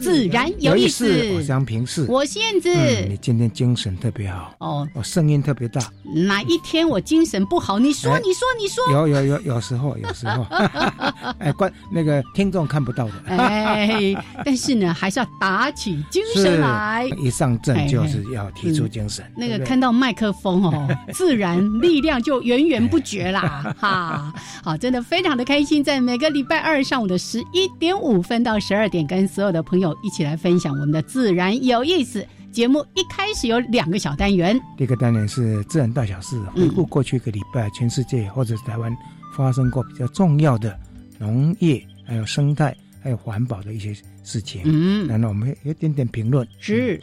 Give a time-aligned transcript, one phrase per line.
[0.00, 2.72] 自然有意思，我是平视，我是燕子。
[3.08, 5.80] 你今天精神特别好哦，我声音特别大。
[6.26, 7.78] 哪一天我精神不好？
[7.78, 8.92] 你说，你说，你说。
[8.92, 10.46] 有有有，有时候，有时候。
[11.38, 13.12] 哎，关那个听众看不到的。
[13.26, 14.14] 哎，
[14.44, 17.08] 但是呢，还是要打起精神来。
[17.18, 19.24] 一上阵就是要提出精神。
[19.36, 23.74] 那个看到麦克风哦， 自然力量就源源不绝啦！
[23.78, 29.87] 哈，好，真的非常的开心，在每个礼拜二上午的十一点五分到十二点，跟所有的朋友。
[30.02, 32.84] 一起来分享我们的自然有意思节目。
[32.94, 38.96] 一开始有两个小单元，第一个单元是自然大小事，回顾过去一个礼拜全世界或者是台湾
[39.36, 40.78] 发生过比较重要的
[41.18, 44.62] 农业、还有生态、还有环保的一些事情。
[44.64, 46.46] 嗯，然后我们有点点评论。
[46.58, 47.00] 是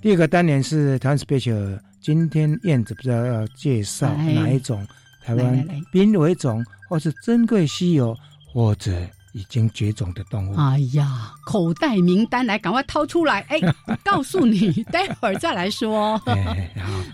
[0.00, 4.86] 第二个单元是台湾 special，今天燕子不知道要介绍哪一种
[5.24, 8.16] 台湾濒危种，或是珍贵稀有，
[8.52, 8.92] 或者。
[9.36, 10.54] 已经绝种的动物。
[10.56, 13.40] 哎呀，口袋名单来，赶快掏出来！
[13.50, 13.60] 哎，
[14.02, 16.18] 告诉你， 待会儿再来说。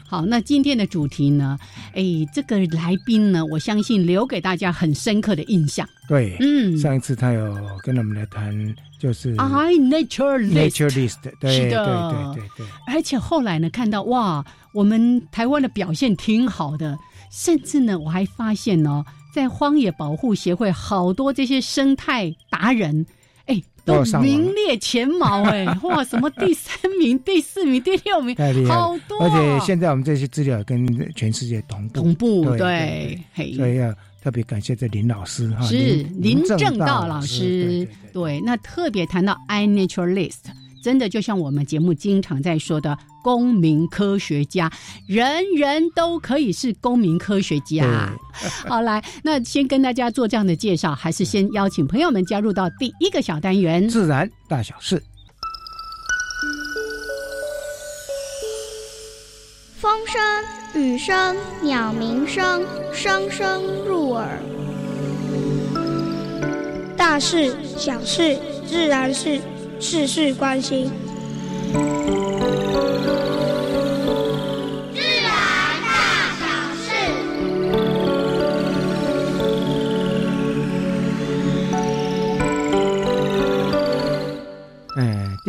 [0.07, 1.59] 好，那今天的主题呢？
[1.95, 5.87] 哎，这个来宾呢，我相信留给大家很深刻的印象。
[6.07, 7.53] 对，嗯，上一次他有
[7.83, 8.53] 跟我们来谈，
[9.01, 12.67] 就是 I nature nature list，对是的，对对对。
[12.87, 16.97] 而且后来呢，看到哇，我们台湾的表现挺好的，
[17.33, 19.05] 甚至呢，我还发现呢。
[19.33, 23.07] 在荒野保护协会，好多这些生态达人，
[23.47, 28.37] 哎，都名列前茅，哎， 哇，什么第三名、第四名、第六名，
[28.69, 29.19] 好多。
[29.23, 33.19] 而且现在我们这些资料跟全世界同步，同步对，
[33.57, 40.41] 所以要特别感谢这林老师哈，是林正道老师，对，那特别谈到 iNaturalist。
[40.83, 44.71] 真的就像我们节目经常在说的，公民科学家，
[45.07, 48.13] 人人都可以是公民科学家。
[48.69, 55.03] 好，来，那先跟大家做这样的介绍，还是先邀请朋友们加入到第一个小单元——自然大小事。
[59.81, 60.21] 风声、
[60.83, 64.39] 雨声、鸟鸣声，声声入耳。
[66.97, 69.41] 大事、小事、自然事。
[69.81, 70.89] 事事关心，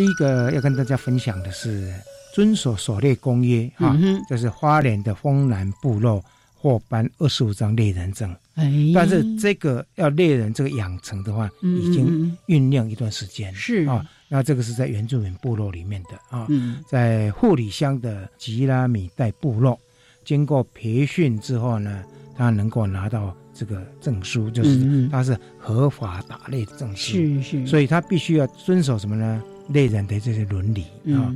[0.04, 1.94] 第一个要跟大家分享的是
[2.34, 3.98] 遵守狩猎公约啊，
[4.28, 6.22] 这是花莲的丰南部落
[6.58, 8.30] 获颁二十五张猎人证。
[8.56, 14.06] 哎，但是这个要猎人这个养成的话，已经酝酿一段时间是啊。
[14.28, 16.46] 那这个是在原住民部落里面的啊，
[16.86, 19.80] 在护理乡的吉拉米代部落，
[20.26, 22.04] 经过培训之后呢，
[22.36, 27.14] 他能够拿到这个证书，就是他是合法打猎的证书。
[27.14, 29.42] 是是，所以他必须要遵守什么呢？
[29.68, 31.34] 猎人的这些伦理啊。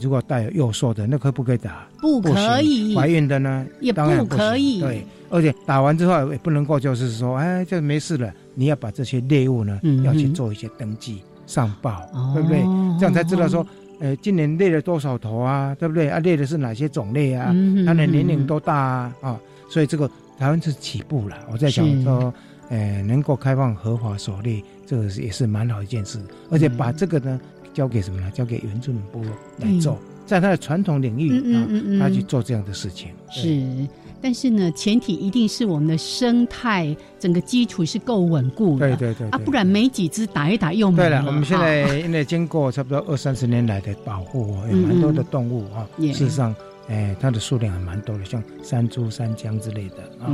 [0.00, 1.86] 如果带有幼兽的，那可不可以打？
[2.00, 2.94] 不可以。
[2.94, 3.66] 怀孕的呢？
[3.80, 4.80] 也不可以。
[4.80, 8.32] 对，而且打完之后也不能够就是说，哎，这没事了。
[8.54, 11.22] 你要把这些猎物呢，要去做一些登记。
[11.46, 12.60] 上报，对不对？
[12.96, 13.66] 这样才知道说，
[13.98, 16.08] 呃，今年猎了多少头啊，对不对？
[16.08, 17.46] 啊，猎的是哪些种类啊？
[17.84, 19.12] 它的年龄多大啊？
[19.20, 20.08] 啊，所以这个
[20.38, 21.36] 台湾是起步了。
[21.50, 22.32] 我在想说，
[22.68, 26.18] 呃，能够开放合法狩猎，这个也是蛮好一件事。
[26.50, 27.40] 而且把这个呢，
[27.72, 28.28] 交给什么呢？
[28.32, 29.96] 交给原住民部落来做，
[30.26, 31.68] 在他的传统领域啊，
[32.00, 33.10] 他去做这样的事情。
[33.30, 33.88] 是。
[34.22, 41.08] 但是呢，前提一定是我们的生态整个基础是够稳固的，对对对，啊，不然没几只打一打又没了。
[41.08, 46.54] 对了，我们现在因为经过差不多二三十年来的保护，有蛮多的动物啊，事实上，
[46.90, 50.28] 哎，它的数量还蛮多的，像山猪、山姜之类的啊。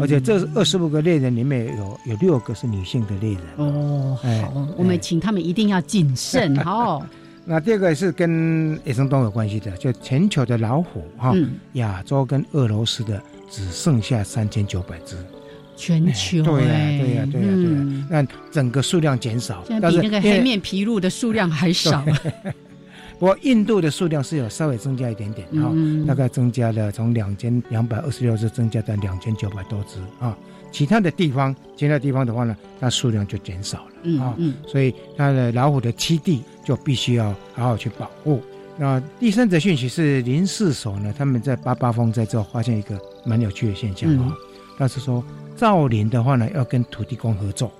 [0.00, 4.18] 而且这二十五个猎人里面有有六个是女性的猎人哦。
[4.22, 7.06] 好，我们请他们一定要谨慎 哦。
[7.44, 11.34] 那第二个是跟野生动物有关系的，就全球的老虎哈，
[11.74, 15.16] 亚洲跟俄罗斯的只剩下三千九百只。
[15.76, 18.06] 全球对呀，对呀，对呀，对呀。
[18.10, 22.04] 那整个数量减少，但是比那个黑面琵鹭的数量还少。
[23.20, 25.70] 不过印度的数量是有稍微增加一点点啊，
[26.08, 30.36] 大概增加了从两千两百二十六只增加到两千九百多只啊。
[30.72, 34.34] 其他的地方，其他地方的话呢，它数量就减少了啊。
[34.66, 38.40] 所以它的老虎的栖地就必须要好好去保护。
[38.78, 44.34] 那第三则讯息是林氏所呢，他们在八八风灾之后发现一个蛮有趣的现象啊，
[44.78, 45.22] 那是说。
[45.56, 47.70] 造林的话呢，要跟土地公合作。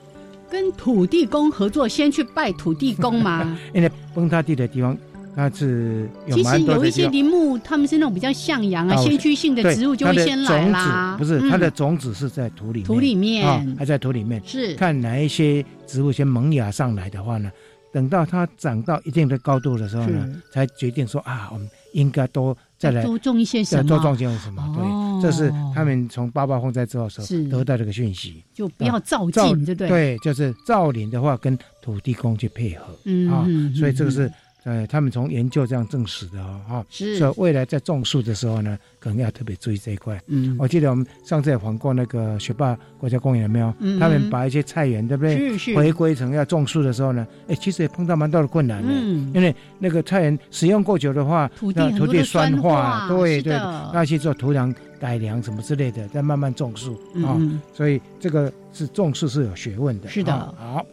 [0.51, 3.57] 跟土地公合作，先去拜土地公吗？
[3.73, 4.95] 因为崩塌地的地方，
[5.35, 11.17] 它是有其实有一些林木，他们是那种比较向阳啊，先驱性的植物就会先来啦。
[11.17, 14.43] 不是，它的种子是在土里面，土里面啊还在土里面。
[14.45, 17.51] 是看哪一些植物先萌芽上来的话呢？
[17.93, 22.57] 等到它长到一定的高度的时候呢，才决定说啊，我们应该多。
[22.77, 23.85] 再来多种一些什么？
[23.87, 24.75] 多种些什么？
[24.75, 29.89] 对，这是他们从八八风灾之后时候得到这个讯息，就不要造进，对对？
[29.89, 32.85] 对，就是造林的话，跟土地公去配合
[33.31, 33.47] 啊，
[33.77, 34.29] 所以这个是。
[34.65, 40.21] 呃，他们从研究这样证实的哦，哈，是，所以未来在种树的时候呢，可能要特别注意这一块。
[40.27, 43.73] 嗯，我记得我们上次也访过那个雪霸国家公园，有没有？
[43.79, 45.37] 嗯，他们把一些菜园，对不对？
[45.37, 45.75] 是是。
[45.75, 48.89] 回归成要种树的时候呢，哎，其实也碰到蛮多的困难的。
[48.93, 53.55] 嗯，因为那个菜园使用过久的话，土地土地酸化，对对，
[53.95, 57.41] 那去做土壤改良什么之类的，再慢慢种树啊。
[57.73, 60.09] 所以这个是种树是有学问的。
[60.09, 60.33] 是的。
[60.59, 60.85] 好，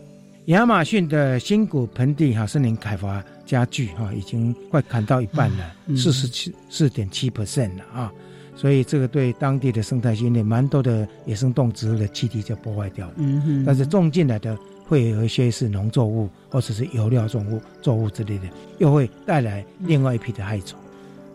[0.45, 3.21] 亚马逊的新谷盆地哈森林开发。
[3.47, 8.13] 加剧哈，已经快砍到一半了，四十七四点七 percent 了啊，
[8.55, 13.13] 所以这个对当地的生态系统蛮多的野生动植物的栖地就破坏掉了。
[13.17, 14.55] 嗯哼，但是种进来的
[14.85, 18.44] 会有一些是农作物或者是油料作物作物之类的，
[18.77, 20.77] 又会带来另外一批的害虫，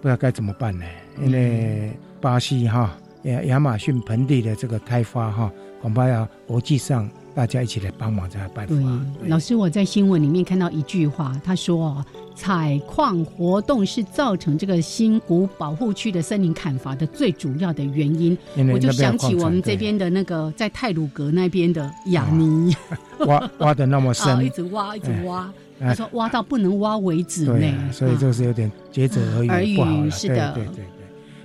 [0.01, 0.85] 不知道该怎么办呢？
[1.21, 7.11] 因为巴西哈亚亚马逊盆地的这个开发哈，恐怕要国际上。
[7.35, 8.75] 大家一起来帮忙，才办法。
[8.75, 12.05] 对，老师，我在新闻里面看到一句话，他说
[12.37, 18.37] ：“采矿活动是造成这个新谷保护区的森林砍伐的最主要的原因。”
[18.71, 22.77] 我就想起我们这边的那个在泰鲁格那边的雅尼，
[23.25, 25.51] 挖挖的那么深，一直挖，一直挖。
[25.81, 30.11] 他说挖到不能挖为止呢，所以这是有点竭泽而渔。
[30.11, 30.85] 是的，对对对。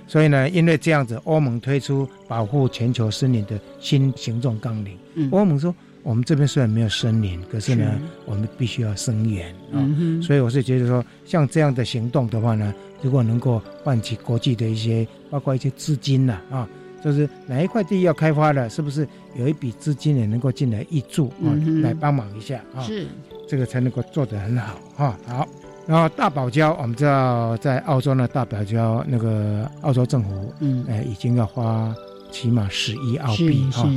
[0.08, 4.96] 所以呢，因为这样子，欧盟推出保护全球森林的新行动纲领。
[5.14, 9.78] 嗯，欧盟说，我们这边虽然没有森林，可是呢，我们必须要生源啊。
[10.22, 16.66] 所以我是觉得说，像这样的行动的话呢，如果能够唤起国际的一些，包括一些资金呐啊，
[17.04, 19.06] 就是哪一块地要开发了，是不是
[19.36, 21.52] 有一笔资金也能够进来挹注啊，
[21.82, 22.80] 来帮忙一下啊？
[22.82, 23.06] 是，
[23.46, 25.18] 这个才能够做得很好哈。
[25.26, 25.46] 好。
[25.88, 31.94] 然后大堡礁，我们知道在澳洲呢，大堡礁那个澳洲政府，嗯，哎，已经要花
[32.30, 33.88] 起码十亿澳币哈，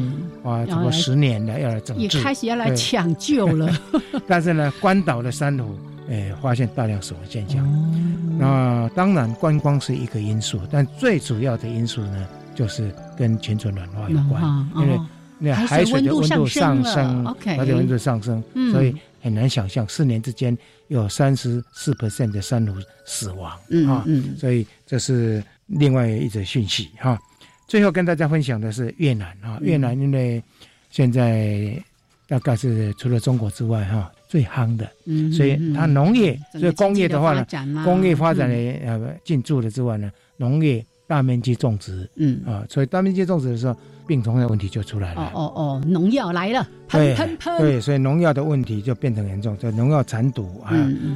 [0.42, 3.70] 花差不多十年了，要来整治，也开始要来抢救了。
[4.26, 5.78] 但是呢，关岛的珊瑚，
[6.10, 7.62] 哎，发现大量死亡现象。
[8.40, 14.42] 那当然，观光是一个因素，但最主要的因素呢，就是跟全球暖化有关，
[14.78, 14.98] 因为
[15.44, 20.56] 那海水的温度上升，海水温度上升，所以很难想象四年之间。
[20.88, 22.74] 有三十四 percent 的珊瑚
[23.06, 24.06] 死亡嗯啊，
[24.38, 27.18] 所以这是另外一则讯息哈。
[27.66, 30.44] 最后跟大家分享的是越南啊，越南因为
[30.90, 31.82] 现在
[32.28, 34.86] 大概是除了中国之外哈最夯的，
[35.32, 37.46] 所以它农业所以工业的话呢，
[37.86, 38.56] 工业发展的
[38.86, 43.76] 呃进驻了之外呢，农业大面积种植，嗯啊，所以大面积种植的时候。
[44.08, 45.22] 病虫的问题就出来了。
[45.22, 47.58] 哦哦哦，农药来了，喷喷喷。
[47.60, 50.74] 对，所以农药的问题就变成严重，就农药残毒啊，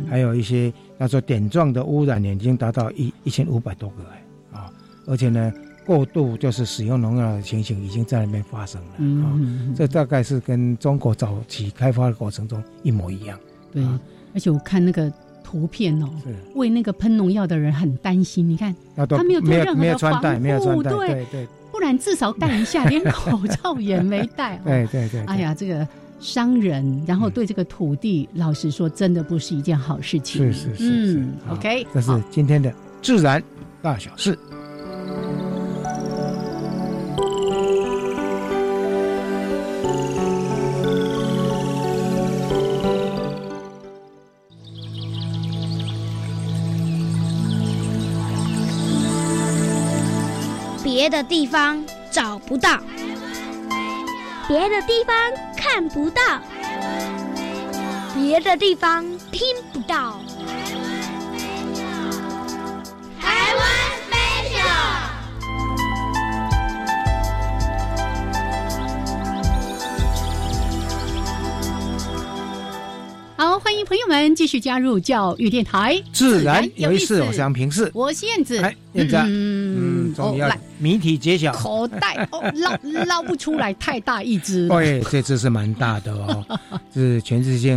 [0.10, 4.72] 还有一些他说点状的污染已经达到一一千五百多个哎啊，
[5.08, 5.52] 而且呢，
[5.86, 9.28] 过度就是使用农药的情形已经在那边发生了啊。
[9.76, 13.38] 这大概是跟中国早期开发的过程中一模一样。
[13.74, 13.84] 对，
[14.34, 15.12] 而且我看那个
[15.46, 16.10] 图片哦，
[16.56, 18.50] 为那个喷农药的人很担心。
[18.50, 20.20] 你看，他没有做任何的防
[20.74, 21.48] 护，对对对。
[21.72, 24.58] 不然至少戴一下，连口罩也没戴。
[24.66, 25.88] 对对对，哎呀，这个
[26.20, 30.52] 伤人，然后对这个土地，老实说，真的不是一件好事情。
[30.52, 33.44] 是是是，嗯，OK，这是今天的自然
[33.82, 34.40] 大小事。
[51.06, 52.82] 别的地方找不到。
[54.48, 55.16] 别的地方
[55.56, 56.42] 看不到。
[58.16, 60.20] 别的地方听不到。
[63.22, 63.64] 台湾
[64.10, 64.18] 飞
[64.50, 64.66] 鸟
[73.38, 76.02] 台湾好欢迎朋友们继续加入教育电台。
[76.12, 77.22] 自然有意思。
[77.22, 77.92] 我想平视。
[77.94, 78.76] 我现在
[79.28, 79.95] 嗯。
[80.34, 81.52] 于要谜题揭晓。
[81.54, 84.68] 口袋哦，捞捞不出来，太大一只。
[84.68, 86.46] 对， 这只是蛮大的哦，
[86.94, 87.76] 是全世界。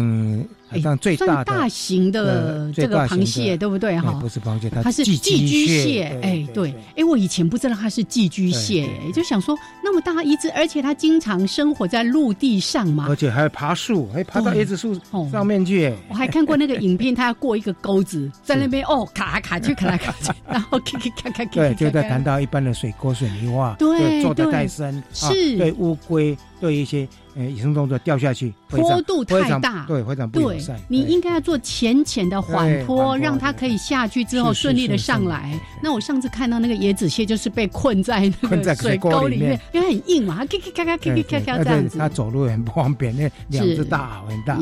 [0.68, 3.98] 海上最大的大型的这个螃蟹，对不对？
[3.98, 6.18] 哈，不是螃蟹，它是寄居蟹。
[6.22, 14.94] 哎，对，哎，我以前不知道它是寄居蟹，就想说那么大一只，而且它经常生活在陆地上嘛，而且还要爬树，还爬到椰子树
[15.30, 15.92] 上面去。
[16.08, 21.50] 我还看过那个影片， 它要过一个钩子，在那边哦，卡来卡去，卡来卡去，然后咔咔咔咔咔。
[21.52, 27.48] 对，就在谈到一般的水沟、水泥化，对，做的太深，是对乌龟，对一些呃。
[27.48, 30.78] 野生动作掉下去，坡度太大，对，非常不友善。
[30.86, 35.58] 你应该要做浅浅的缓坡，让它可以下去之后顺利的上来。
[35.82, 41.98] 那我上次看到那个椰子蟹，就是被困在那个水沟里面，因为很硬嘛，它咔咔咔咔咔咔咔这样子。
[41.98, 44.58] 它走路很不方便，那两只大很大。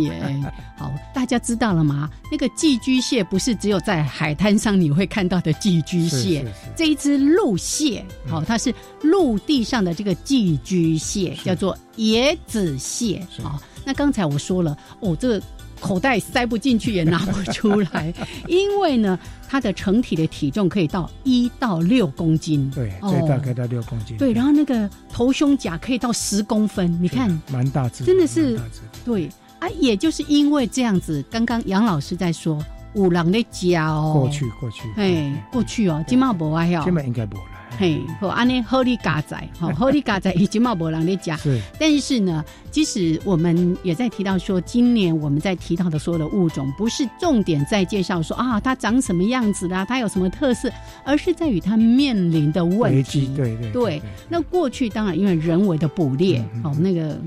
[0.79, 2.09] 好，大家知道了吗？
[2.31, 8.73] 那个寄居蟹不是只有在海滩上你会看到的寄居蟹，这一只陆蟹，好，它是
[9.03, 13.27] 陆地上的这个寄居蟹，叫做椰子蟹。
[13.43, 15.43] 好，那刚才我说了，哦，这个
[15.81, 18.13] 口袋塞不进去也拿不出来，
[18.49, 28.59] 因为呢，它的成体的体重可以到一到六公斤，对，最大可以到六公斤，对，然后那个头胸甲可以到十公分，你看，蛮大只，真的是，
[29.05, 29.29] 对。
[29.59, 32.63] 啊，也就是因为这样子，刚刚杨老师在说
[32.93, 37.45] 五郎的家哦，过去过去，哎，过去哦，今嘛无啊哟，今嘛应该不了，
[37.79, 50.71] 嘿，好，安尼好利嘎仔，好， 好利嘎仔，已经嘛无人的家，是，但是呢，即使我们也在提到说，今年我们在提到的所有的物种，不是重点在介绍说啊，它长什么样子啦，它有什么特色，
[51.05, 57.19] 而是在于它面临的问题，对对对，那过去当然因为人为的捕猎，哦，那个。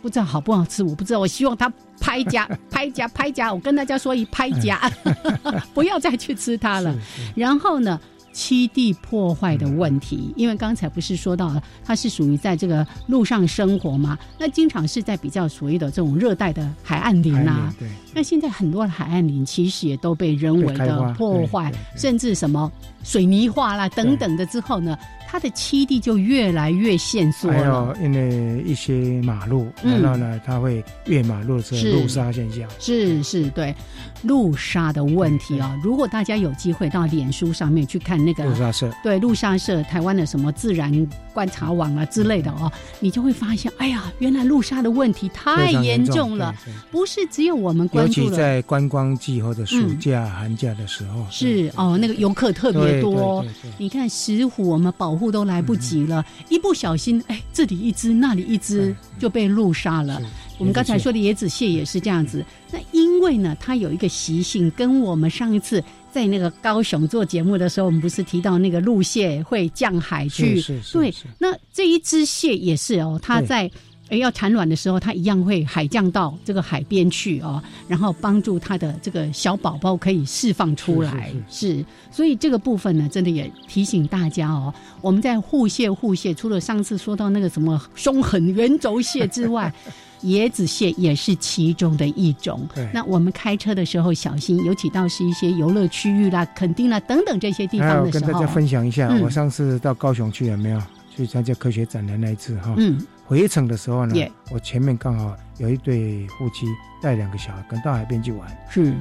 [0.00, 1.18] 不知道好不好吃，我不知道。
[1.18, 3.52] 我希望它拍 夹、拍夹、拍夹。
[3.52, 4.88] 我跟大家说一拍夹，
[5.74, 6.96] 不要再去吃它了。
[7.34, 8.00] 然后呢，
[8.38, 14.16] 栖地破坏的问题，因为刚才不是说到了，它是属于在这个路上生活嘛？
[14.38, 17.74] 那经常是在比较所谓的这种热带的海岸林啊。
[17.80, 17.88] 对。
[18.14, 22.70] 那现在很多的海岸林其实也都被人为的破坏，甚至什么
[23.02, 24.96] 水泥化啦等等的之后呢？
[25.30, 27.58] 它的栖地就越来越限缩了。
[27.58, 32.66] 还有因为一些马路，然后呢，它会越马路是路杀现象。
[32.78, 33.74] 是是，对，
[34.22, 35.78] 路杀的问题啊。
[35.84, 40.90] 如果大家有机会到脸书上面去看那个路杀社，对，路杀社台湾的什么自然
[41.34, 46.54] 观察网啊之类的哦，你就会发现，哎呀，原来路杀的问题太严重了，
[46.90, 48.22] 不是只有我们关注。
[48.22, 53.44] 尤其在观光季或者暑假、寒假的时候，是哦，那个游客特别多。
[53.76, 55.17] 你看石虎，我们保。
[55.18, 60.22] 护都来不及了，一不小心，哎，这里一只，那里一只就被路杀了。
[60.56, 62.44] 我们刚才说的椰子蟹也是这样子。
[62.70, 65.82] 那因为呢，它有一个习性，跟我们上一次
[66.12, 70.62] 在那个高雄做节目的时候，我们不是提到那个路蟹会降海去？
[70.92, 73.70] 对，那这一只蟹也是哦，它在。
[74.08, 81.32] 哎，要产卵的时候，它一样会海降到这个海边去哦，然后帮助它的这个小宝宝可以释放出来。
[81.48, 89.72] 是，所以这个部分呢，真的也提醒大家哦，我们在护蟹护蟹，除了上次说到那个什么凶狠圆轴蟹之外，
[90.24, 92.66] 椰子蟹也是其中的一种。
[92.92, 98.26] 那我们开车的时候小心，尤其到是一些游乐区域啦、垦丁啦等等这些地方的时候。
[98.26, 100.82] 跟大家分享一下，我上次到高雄去有没有
[101.14, 102.74] 去参加科学展的那一次哈？
[102.78, 102.98] 嗯。
[103.28, 106.66] 回程的时候呢，我前面刚好有一对夫妻
[107.02, 108.48] 带两个小孩，跟到海边去玩。
[108.70, 108.94] 是，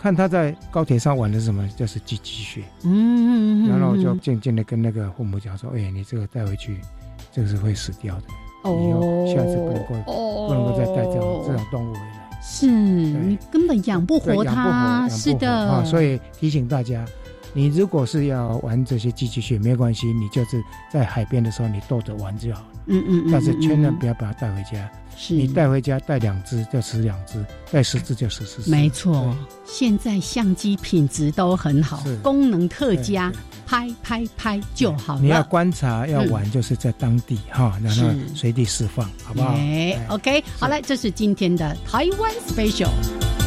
[0.00, 1.68] 看他在高铁上玩的是什么？
[1.76, 2.62] 就是寄居蟹。
[2.84, 6.78] 嗯，然后我就渐渐的跟那个父母讲说：“哎，你这个带回去，
[7.32, 8.22] 这个是会死掉的。
[8.62, 12.40] 哦，下次不能够，不能够再带这种这种动物回来。
[12.40, 15.50] 是你根本养不活它，是的。
[15.50, 17.04] 啊，所以提醒大家。”
[17.52, 20.62] 你如果是要玩这些寄居蟹，没关系，你就是
[20.92, 22.68] 在海边的时候，你逗着玩就好了。
[22.86, 23.32] 嗯嗯嗯。
[23.32, 24.90] 但是千万不要把它带回家。
[25.16, 25.34] 是。
[25.34, 28.70] 你带回家带两只就死两只，带十只就死十只。
[28.70, 29.34] 没错。
[29.64, 33.32] 现在相机品质都很好，功能特佳，
[33.66, 35.20] 拍拍拍就好了。
[35.20, 39.54] 你要观察要玩，就是在当地哈，然后随地释放，好不好？
[39.54, 43.37] 哎，OK，好了，这是今天的台湾 Special。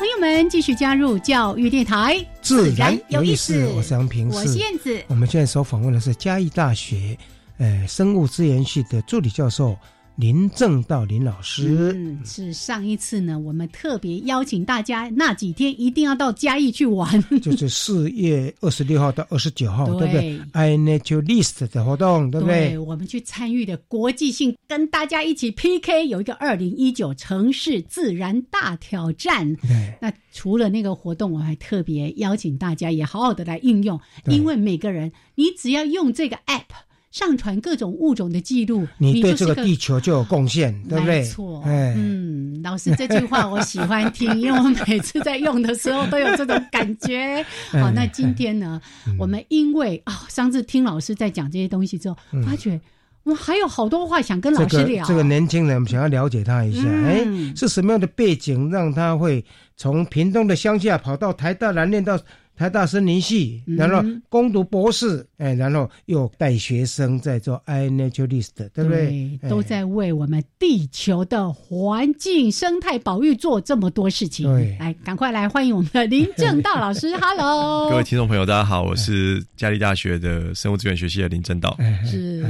[0.00, 3.66] 朋友们继续加入教育电台，自然有意思。
[3.76, 4.98] 我是杨平，我是燕子。
[5.08, 7.14] 我们现在所访问的是嘉义大学
[7.58, 9.76] 呃生物资源系的助理教授
[10.20, 11.92] 林正道林老师。
[11.96, 17.10] 嗯，是上一次呢，我们特别邀请大家那几天一定要到嘉义去玩，
[17.40, 22.76] 就是四月二十六号到二十九号，对不对？I Nature List 的活动，对不对？
[22.76, 29.56] 我们去参与的国际性，跟大家一起 PK，有一个二零一九城市自然大挑战。
[29.56, 36.64] 对，那除了那个活动，我还特别邀请大家也好好的来应用，因为每个人，你只要用这个 App。
[37.10, 41.18] 上传各种物种的记录，你对这个地球就有贡献，对不对？
[41.18, 47.44] 没错，嗯，老师这句话我喜欢听， 因为我每次在用的时候都有这种感觉。
[47.72, 48.80] 好，那今天呢，
[49.18, 52.80] 我们因为啊，上次听老师在讲这些东西之后，发觉
[53.24, 55.04] 我还有好多话想跟老师聊。
[55.04, 57.26] 这个年轻人我们想要了解他一下，哎，
[57.56, 59.44] 是什么样的背景让他会
[59.76, 62.16] 从屏东的乡下跑到台大来念到？
[62.60, 69.40] 台大森林系，然后攻读博士，哎，然后又带学生在做 i naturalist，对不对？
[69.48, 74.46] 都在为我们地球的环境生态保育做这么多事情。
[74.46, 77.16] 对，来，赶快来欢迎我们的林正道老师。
[77.16, 81.74] Hello，各位听众朋友，大家好，我是嘉义大学的生物资源学系的林正道。
[82.04, 82.44] 是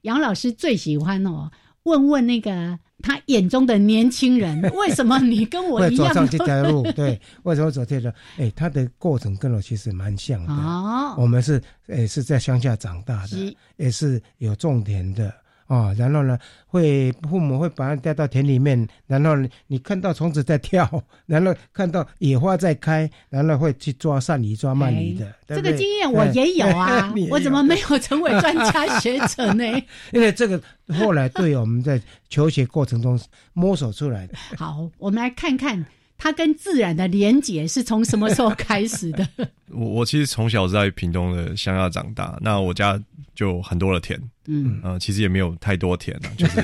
[0.00, 1.48] 杨老师最喜欢哦，
[1.84, 2.76] 问问那个。
[3.02, 6.08] 他眼中的年轻人， 为什么你跟我一样？
[6.08, 8.12] 走上这条路，对，为什么走这条？
[8.38, 10.52] 哎，他的过程跟我其实蛮像的。
[10.52, 15.34] 哦，我们是，诶，是在乡下长大的，也是有种田的。
[15.72, 19.34] 哦，然后呢，会父母会把它带到田里面，然后
[19.68, 20.86] 你看到虫子在跳，
[21.24, 25.34] 然后看到野花在开，然后会去抓鳝鱼、抓鳗鱼的。
[25.48, 29.64] 这个经验我也有啊， 我怎么没有成为专家学者呢？
[30.12, 31.98] 因为这个后来对我们在
[32.28, 33.18] 求学过程中
[33.54, 34.34] 摸索出来的。
[34.58, 35.86] 好，我们来看看。
[36.22, 39.26] 它跟自然的连结是从什么时候开始的？
[39.74, 42.96] 我我其实从小在屏东的乡下长大，那我家
[43.34, 44.16] 就很多的田，
[44.46, 44.78] 嗯。
[44.84, 46.62] 呃，其实也没有太多田啊，就是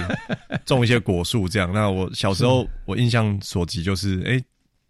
[0.64, 1.72] 种一些果树这样。
[1.72, 4.40] 那我小时候 我印象所及就是，哎，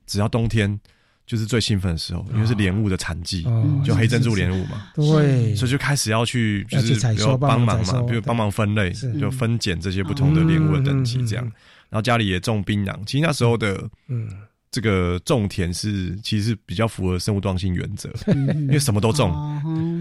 [0.07, 0.79] 只要冬天
[1.27, 3.47] 就是最兴奋的时候，因为是莲雾的产季，
[3.83, 11.45] 就黑珍珠莲雾嘛，对，所以就开始要去就是比如帮忙嘛，比如帮忙分类，就分拣这些不同的莲雾的等级这样。
[11.89, 14.29] 然后家里也种槟榔，其实那时候的嗯。
[14.71, 19.33] 这个种田是其实比较符合生物多样性原则，因为什么都种，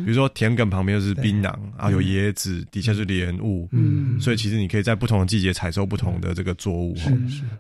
[0.04, 6.94] 比如说田埂旁边就是槟榔啊，有椰子，底下是莲雾，嗯，所以其实你可以在不同的季节采收不同的这个作物。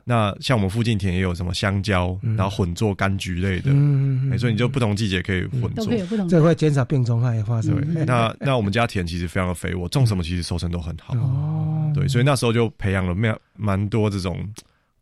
[0.03, 7.73] 那像我们附近田也有什么香蕉，然后混作柑橘类的，嗯，所以你就不同季节可以混作，这会减少病虫害发生。
[8.05, 11.15] 那那我们家田其实非常的肥沃，种什么其实收成都很好。
[11.15, 14.45] 哦，对，所以那时候就培养了蛮蛮多这种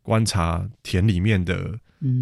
[0.02, 1.68] 观察田里面的。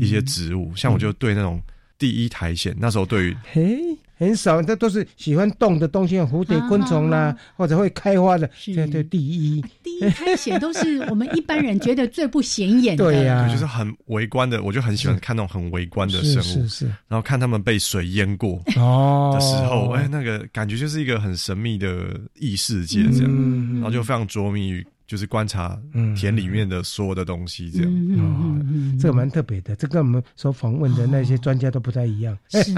[0.00, 1.60] 一些植物，像我就对那种
[1.98, 3.78] 第一苔藓，那时候对于嘿
[4.16, 24.86] 很少，这都是喜欢动的东西，蝴蝶、昆虫啦，或者会开花的，对对，第一第一苔藓都是我们一般人觉得最不显眼的， 对呀，就是很围观的，我就很喜欢看那种很围观的生物，是是，然后看他们被水淹过哦的时候，哎，那个感觉就是一个很神秘的异世界这样，然后就非常着迷于。
[25.06, 25.80] 就是观察
[26.16, 27.92] 田里面的所有的东西，这样。
[28.18, 28.60] 啊，
[28.98, 32.36] 这个蛮特别的，这跟我们所访问的那些专家都不太一样。
[32.48, 32.74] 是。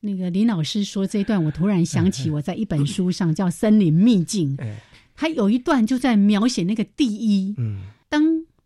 [0.00, 4.56] 那个林老师说这一段，我突然想起我在一本书上叫《森林秘境》，
[5.14, 8.22] 他有一段就在描写那个第一，嗯，当。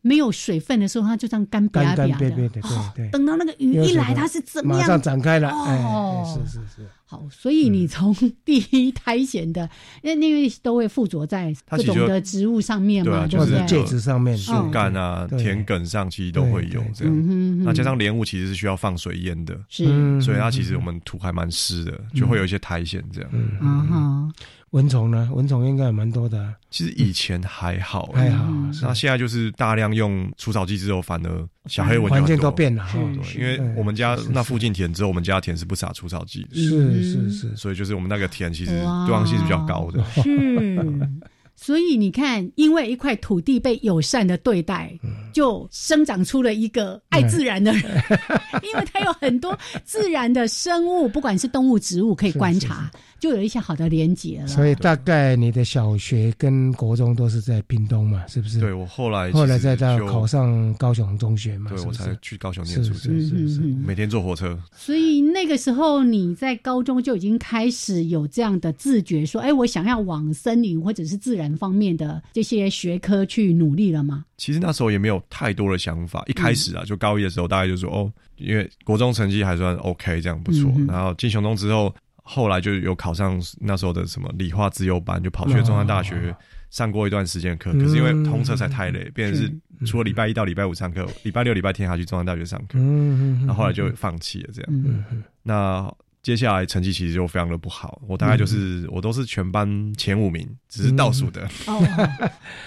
[0.06, 2.48] 没有水分的时候，它就这样干干干瘪瘪的。
[2.48, 2.62] 对
[2.94, 4.82] 对，等到那个雨一来，它是怎么样？
[4.82, 5.50] 马上展开了。
[5.50, 6.86] 哦，是是是。
[7.08, 8.12] 好，所以你从
[8.44, 9.68] 第一苔藓的，
[10.02, 17.64] 那那个都会附着在各种的植物上面嘛，就是介质上面、树干啊、田埂上，其实都会有这样。
[17.64, 23.30] 那加上莲雾，其实是需要放水淹的，是，所以它其实我们土还蛮湿的，就会有一些苔藓这样。
[23.32, 24.32] 嗯哼。
[24.70, 25.30] 蚊虫呢？
[25.32, 26.54] 蚊虫应该也蛮多的。
[26.70, 28.44] 其实以前还好，还好。
[28.82, 32.84] 那现在就是大量用除草剂之后，反而小黑蚊环境都变了。
[32.92, 36.54] 对，因为我们家那附近田，只有我们家田是不撒除草剂的。
[36.54, 38.72] 是是是，所以就是我们那个田其实
[39.06, 40.04] 多样性是比较高的。
[40.22, 41.10] 是。
[41.56, 44.96] 所以你看，因为一块土地被友善的对待，
[45.32, 47.82] 就生长出了一个爱自然的人。
[48.62, 52.90] 因为他有很多自然的生物，不管是动物、植物，可以观察。
[53.18, 58.60] 就有一些好的连接了，所以大概你的小学跟国中都是在屏东嘛，是不是？
[58.60, 64.56] 对我后来后来再到考上高雄中学嘛，对我才去高雄念书，是是是，每天坐火车。
[64.76, 74.24] 所以那个时候你在高中就已经开始有这样的自觉，说，哎，我想要往森林或者是自然方面的这些学科去努力了吗？
[74.38, 81.94] 其实那时候也没有太多的想法，一开始啊，就高一的时候，大概就说，哦，因为国中成绩还算 OK，这样不错，然后进雄中之后。
[82.28, 86.34] 后来就有考上那时候的什么理化自由班，就跑去中山大学
[86.70, 87.72] 上过一段时间课。
[87.74, 92.80] 可是因为通车才太累，变成是除了礼拜一到礼拜五上课，礼拜六、礼拜天还去中山大学上课。
[92.80, 95.04] 嗯然后后来就放弃了这样。
[95.44, 95.88] 那
[96.26, 101.48] 接下来成绩其实就非常的不好，我大概就是我都是全班前五名，只是倒数的。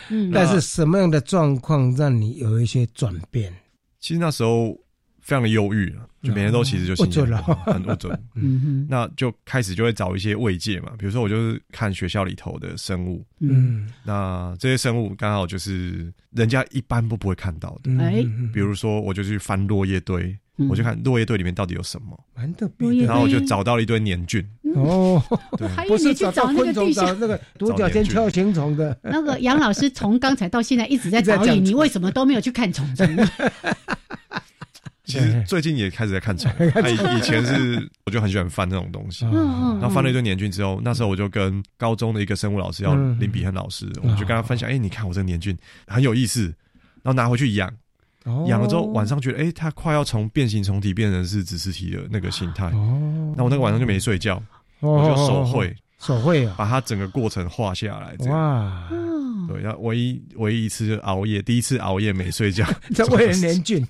[0.10, 3.54] 嗯， 但是什么样的状况让你有一些转变？
[4.00, 4.78] 其实那时候。
[5.22, 5.94] 非常的忧郁
[6.24, 8.60] 就每天都其实就心情很不准， 嗯。
[8.62, 20.36] 哼，那就开始就会找一些慰藉嘛，比如说我就是看学校里头的生物，嗯，那这些生物刚好就是人家一般都不会看到的，哎，比如说我就去翻落叶堆，
[20.68, 24.46] 我就看落叶堆里面到底有什么，蛮特别，然后我就找到了一堆年菌，
[24.76, 25.22] 哦，
[25.58, 33.08] 对，不是去找那个地下那个 独角仙跳青虫的，那个杨老师从刚才到现在一直在找你，你为什么都没有去看虫虫？
[35.06, 46.44] 其实最近也开始在看虫， 以以前是 我就很喜欢翻这种东西，然后翻了一堆年菌之后，那时候我就跟高中的一个生物老师，叫林比亨老师，我就跟他分享，哎，你看我这个年菌很有意思，
[47.02, 47.68] 然后拿回去养，
[48.48, 54.42] 养了之后晚上觉得，哎，它快要从变形虫体变成是子实体的那个形态，哦那我那个晚上就没睡觉，
[54.80, 55.76] 我就手绘。
[56.02, 58.16] 手绘啊，把它整个过程画下来。
[58.30, 58.88] 哇，
[59.50, 62.66] 对，然后唯一唯一一次就熬夜，第一次熬夜没睡觉，
[62.96, 63.86] 在为了年菌。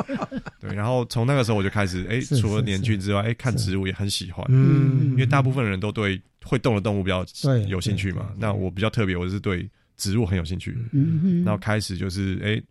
[0.60, 4.44] 对，然后从那个时候我就开始，哎，除了年菌之外，哎，看植物也很喜欢。
[4.50, 7.24] 嗯，因为大部分人都对会动的动物比较
[7.68, 8.26] 有兴趣嘛。
[8.36, 10.76] 那我比较特别，我是对植物很有兴趣。
[10.92, 12.62] 嗯然后开始就是，哎，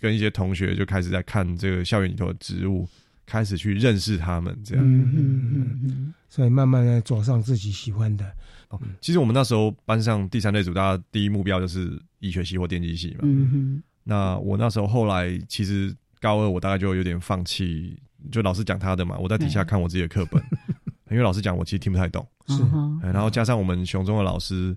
[0.00, 2.88] 跟一些同学就开始在看这个校园里头的植物。
[3.30, 8.24] 开始去认识他们，这样，嗯嗯嗯所以慢慢的走上自己喜欢的。
[8.70, 13.18] 哦，其实我们那时候班上第三类组，大家第一目标就是医学系或电机系嘛。
[13.24, 13.82] 嗯哼。
[14.02, 18.00] 那我那时候后来其实高二，我大概就有点放弃，
[18.32, 20.42] 就老师讲他的嘛，我在底下看我自己的课本，
[21.12, 22.26] 因为老师讲我其实听不太懂。
[22.46, 22.62] 是。
[23.02, 24.74] 然后加上我们雄中的老师，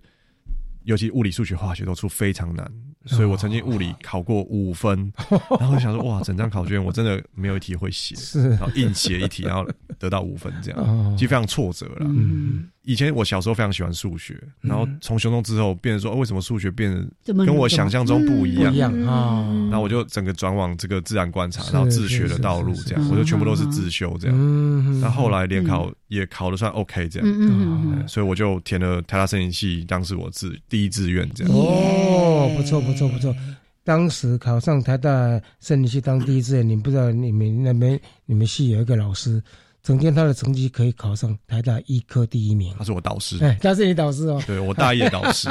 [0.83, 2.69] 尤其物理、数学、化学都出非常难。
[3.05, 5.11] 所以我曾经物理考过五分，
[5.59, 11.95] 然后想说哇，整张考卷我真的没有一题会写，是，然后硬写一题，然后得到五分这样，其实非常挫折了。
[12.01, 16.91] 嗯，以前我小时候非常喜欢数学，然后从熊中之后，变成说为什么数学变
[17.25, 18.93] 得跟我想象中不一样？
[19.07, 24.37] 啊，然后我就整个转往这个自然观察，然后自学的道路这样，我就全部都是自修这样。
[24.39, 31.51] 嗯，那后来联考也考的算 OK 这样，嗯所以我就填了台大森林系，当时我自第一志愿这样。
[31.51, 32.90] 哦，不错不。
[32.91, 33.35] 不错不错，
[33.83, 39.41] 当时考上台大森林系当第一志愿，你不知道你们那边你们系有一个老师，
[39.81, 42.75] 整天他的成绩可以考上台大医科第一名。
[42.77, 44.41] 他是我导师，哎，他是你导师哦。
[44.45, 45.49] 对我大一导师，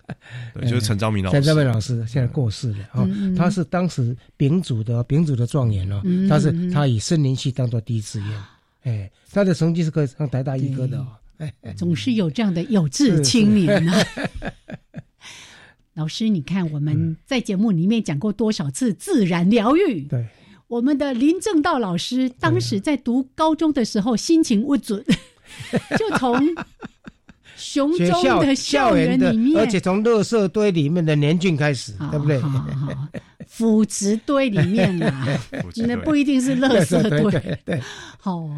[0.54, 1.36] 对，就是陈昭明老师。
[1.36, 8.42] 陈昭明老师现在过世了哦，他是当时丙组的丙组的状元哦，他是他以森林系当做第一志愿，
[8.84, 11.08] 哎，他的成绩是可以上台大医科的哦。
[11.36, 13.92] 哎，总是有这样的有志青年呢。
[15.96, 20.02] 老师，你看我们在节目里面讲过多少次自然疗愈？
[20.02, 20.26] 对，
[20.68, 25.02] 我们的林正道老师当时在读高中的时候心情不准，
[25.98, 26.38] 就从
[27.56, 32.40] 雄中的校园里面，而且从垃圾堆里面的年菌开始，对不对？
[33.46, 35.26] 腐殖堆里面啊，
[35.86, 37.58] 那不一定是垃圾堆。
[37.64, 37.80] 对，
[38.18, 38.48] 好，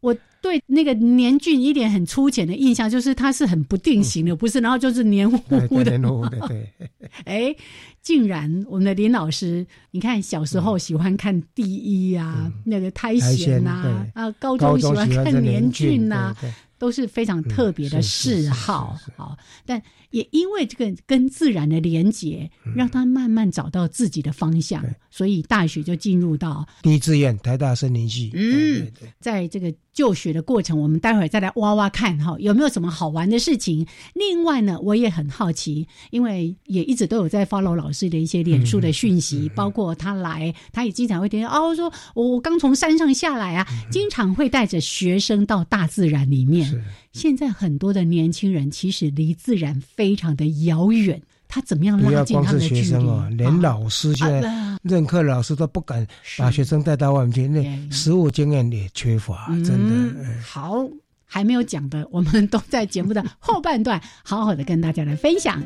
[0.00, 0.16] 我。
[0.42, 4.58] 对那个年菌一点很粗浅的印象，就是它是很不定型的，不是？
[4.58, 5.36] 然后就是黏糊
[5.68, 5.98] 糊的。
[5.98, 6.66] 黏糊糊的，对。
[7.26, 7.54] 哎，
[8.00, 16.34] 竟然我们的林老师，你看小时候喜欢看第一啊，那个苔藓呐，啊，高中喜欢看年菌呐，
[16.80, 18.98] 都是非常特别的嗜好。
[19.16, 19.80] 好，但。
[20.10, 28.28] 也因为这个跟自然的连结，让他慢慢找到自己的方向，所以大学就进入到第一志愿台大森林系。
[28.34, 28.90] 嗯，
[29.20, 33.86] 在这个就学的过程，我们待会儿再来挖挖看哈，有没有什么好玩的事情。
[34.14, 46.84] 另外呢，我也很好奇，因为也一直都有在 follow 老师的一些脸书的讯息，包括他来，他也经常会听哦，说我刚从山上下来啊，经常会带着学生到大自然里面。
[47.12, 53.36] 现在很多的年轻人其实离自然非常的遥远，他怎么样拉近他们的距离？
[53.36, 56.06] 连老师现在任课老师都不敢
[56.38, 60.24] 把学生带到外面去，那实务经验也缺乏，真的。
[60.42, 60.88] 好，
[61.26, 65.60] 还没有讲的，我们都在节目的后半段好好的跟大家来分享。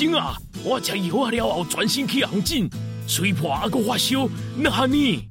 [0.00, 0.34] 生啊，
[0.64, 2.66] 我吃药啊了后，全身去红疹，
[3.06, 5.28] 吹破还个发烧，那呢？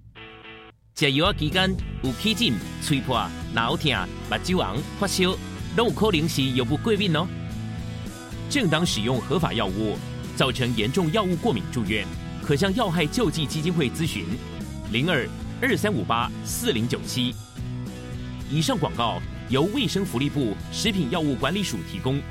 [0.94, 2.54] 食药期间有起疹、
[2.84, 3.92] 吹破、脑疼、
[4.30, 5.36] 目睭红、发烧，
[5.76, 7.28] 都有可能是药物过敏哦。
[8.48, 9.98] 正当使用合法药物，
[10.36, 12.06] 造成严重药物过敏住院，
[12.44, 14.24] 可向药害救济基金会咨询：
[14.92, 15.28] 零二
[15.64, 17.34] 二三五八四零九七。
[18.52, 22.22] 以上广告由卫生福利部食品药物管理署提供。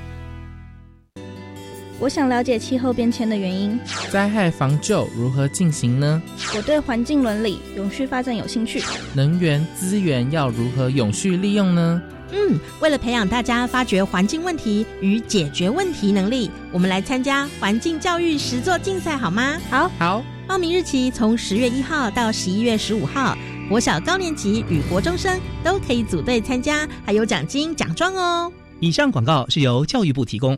[1.99, 3.77] 我想了解气候变迁的原因。
[4.09, 6.21] 灾害防救如何进行呢？
[6.55, 8.81] 我对环境伦理、永续发展有兴趣。
[9.13, 12.01] 能源资源要如何永续利用呢？
[12.31, 19.57] 嗯，为了培养大家发掘环境问题与解决问题能力，我们来参加环境教育实作竞赛好吗？
[19.69, 20.23] 好，好。
[20.47, 28.51] 报名日期从十月一号到十一月十五号，国小高年级与国中生都可以组队参加，还有奖金奖状哦。
[28.79, 30.57] 以上广告是由教育部提供。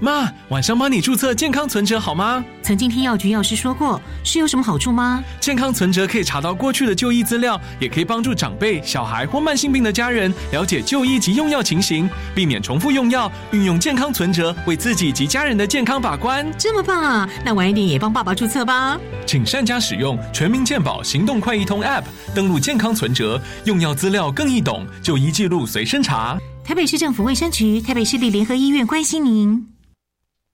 [0.00, 2.44] 妈，晚上帮你注册健康存折好吗？
[2.62, 5.22] 曾经听药局药师说过，是有什么好处吗？
[5.40, 13.30] 健康存折可以查到过去的就医资料，也可以帮助长辈、小孩或慢性病的家人了解就医及用药情形，避免重复用药。
[13.52, 17.28] 运用健康存折为自己及家人的健康把关，这么棒啊！
[17.44, 18.98] 那晚一点也帮爸爸注册吧。
[19.24, 22.04] 请善加使用全民健保行动快易通 App，
[22.34, 26.36] 登录健康存折，用药资料更易懂，就医记录随身查。
[26.64, 29.73] 台北市政府卫生局、台北市立联合医院关心您。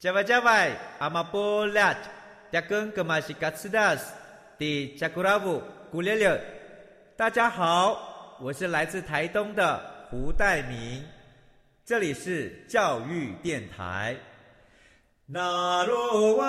[0.00, 1.94] 加外加外，阿玛波拉，
[2.50, 4.14] 扎根格玛西卡斯达斯，
[4.56, 6.40] 迪加古拉布古列列。
[7.18, 11.04] 大家好，我是来自台东的胡代明，
[11.84, 14.16] 这里是教育电台。
[15.26, 16.46] 那罗哇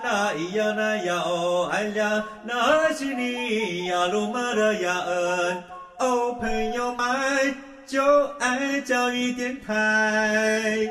[0.00, 5.64] 那咿呀那呀哦哎呀，那是你呀鲁玛的呀恩
[5.98, 10.88] 哦，朋友们就爱教育电台。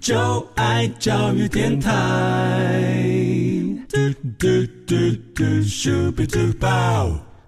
[0.00, 1.92] 就爱教育电台。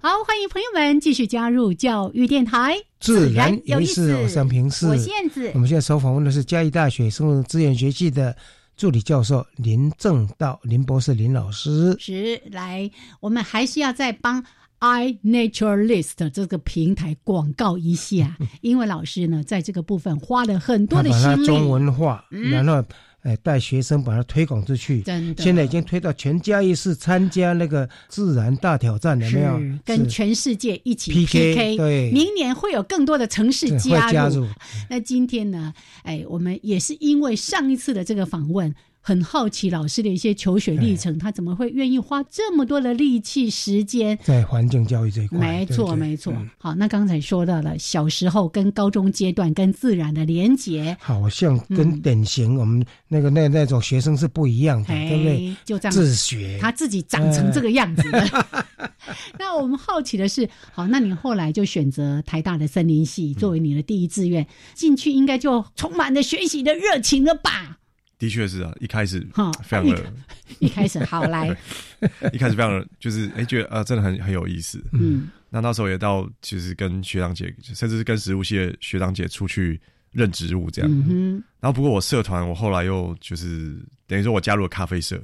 [0.00, 4.14] 好，欢迎朋友们继续加入教育电台，自然有意思。
[4.14, 5.50] 我是平视，我燕子。
[5.54, 8.36] 我们现在所访问的是嘉义大学生物资源学系的
[8.76, 11.96] 助理教授林正道林博士林老师。
[11.98, 14.44] 是，来，我们还是要再帮。
[14.82, 22.84] iNaturalist 这个平台广告一下， 因为老师呢在这个部分花了很多的心力，中文化，然后
[23.22, 25.02] 哎带学生把它推广出去。
[25.02, 29.78] 真的，现在已经推到全嘉义市参加那个自然大挑战有，没有？
[29.84, 31.76] 跟全世界一起 PK。
[31.76, 34.46] 对，明年会有更多的城市加入。
[34.90, 35.72] 那今天呢？
[36.02, 38.74] 哎，我们也是因为上一次的这个访问。
[39.02, 45.38] 很好奇老师的一些求学历程，他怎么会愿意花这么多的力气时间在环境教育这一块？
[45.38, 46.32] 没错，没错。
[46.56, 55.56] 好，那刚才说到了小时候跟高中阶段跟自然的连结，好像跟典型我们那个那那种学生是不一样的，对不对？
[55.64, 58.46] 就这样自学，他自己长成这个样子的。
[59.36, 67.78] 那我们好奇的是，好，那你后来就选择台大的森林系作为你的第一志愿，进去应该就充满了学习的热情了吧？
[68.22, 69.18] 的确是啊，一开始
[69.64, 70.12] 非常的，
[70.60, 71.48] 一开始好来，
[72.32, 74.80] 一开始非常的，就是哎，觉得啊，真的很很有意思。
[74.92, 79.80] 嗯，那那时候也到，其实跟学长姐，甚至是跟食物系的学长姐出去
[80.12, 80.88] 认植物这样。
[81.10, 85.20] 嗯然后不过我社团，我后来又就是等于说我加入了咖啡社，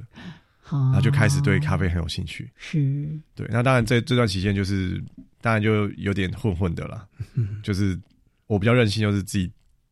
[0.69, 2.51] 然后就开始对咖啡很有兴趣。
[2.57, 3.47] 是，对。
[3.49, 5.01] 那当然这这段期间就是
[5.39, 7.07] 当然就有点混混的啦，
[7.63, 7.97] 就是
[8.47, 9.49] 我比较任性，就是自己。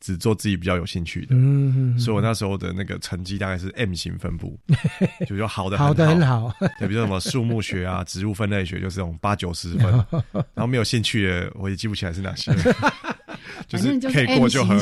[0.08, 4.58] 只做自己比较有兴趣的，嗯所以我那时候的那个成绩大概是 M 型分布，
[5.28, 9.92] 就说好的好的很好，对，比如什么树木学啊、 植物分类学，就是这种八九十分，
[10.56, 12.54] 然后没有兴趣的，我也记不起来是哪些，
[13.68, 14.78] 就是可以过就很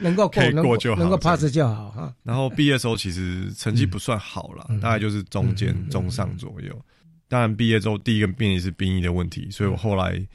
[0.00, 2.14] 能够可以过就好，能够 pass 就好哈。
[2.22, 6.74] 然后毕业的时候其实成绩不算好了，大概就是中间中上左右。
[7.28, 10.26] 当然毕业之后第一个面临是兵役的问题，所以我后来。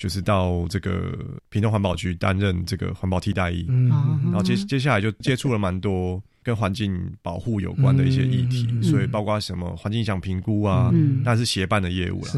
[0.00, 1.14] 就是到这个
[1.50, 10.90] 屏东环保局担任这个环保替代役，然后接接下来就接触了蛮多跟环境保护有关的一些议题，所以包括什么环境影响评估啊，
[11.22, 12.32] 那是协办的业务了，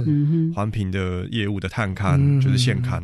[0.53, 3.01] 环评的业务的探勘就是现勘，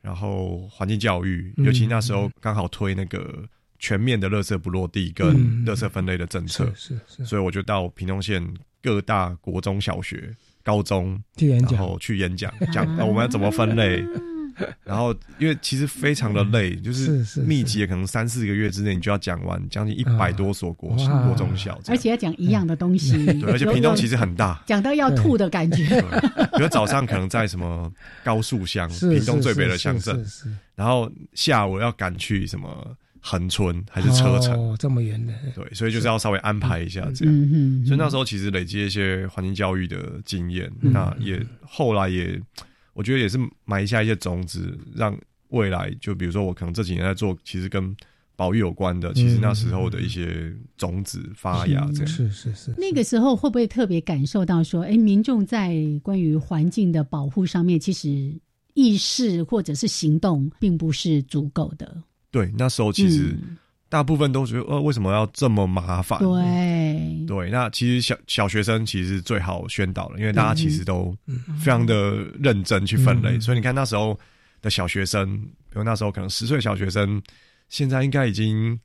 [0.00, 3.44] 然后环境教育，尤其那时候刚好推那个
[3.78, 8.42] 全面的垃圾不落地跟垃圾分类的政策，是是，所以我就到屏东县
[8.82, 10.34] 各大国中小学。
[10.62, 11.20] 高中，
[11.70, 14.04] 然后去演讲， 讲我们要怎么分类，
[14.84, 23.24] 然后因为其实非常的累，就是密集，可能三四个月之内你就要讲完将近一百多所国国中小，而且要讲一样的东西。
[23.24, 25.84] 对，而且屏东其实很大，讲到要吐的感觉。
[26.56, 27.90] 比如早上可能在什么
[28.22, 30.24] 高速乡，屏东最北的乡镇，
[30.74, 32.96] 然后下午要赶去什么。
[33.20, 37.34] 横村还是车程这么远的，对，所以就是要稍微安排一下这样。
[37.84, 42.40] 所以那时候其实累积一些环境教育的经验，那也后来也，
[42.94, 45.16] 我觉得也是埋下一些种子，让
[45.48, 47.94] 未来就比如说我可能这几年在做，其实跟
[48.36, 52.06] 保育有关的，其实那时候的一些种子发芽这样。
[52.06, 52.74] 是是是。
[52.78, 58.34] 那个时候会不会特别感受到说，哎，民众在关于环境的保护上面，其实
[58.72, 62.02] 意识或者是行动并不是足够的。
[62.30, 63.36] 对，那时候其实
[63.88, 66.18] 大部分都觉得，呃，为什么要这么麻烦？
[66.20, 67.50] 对，对。
[67.50, 71.12] 那其实小小学生其实最好宣导了，因为大家其实都
[71.58, 73.40] 非常的认真去分类。
[73.40, 74.16] 所以你看那时候
[74.62, 75.38] 的小学生，
[75.68, 77.20] 比如那时候可能十岁小学生，
[77.68, 78.78] 现在应该已经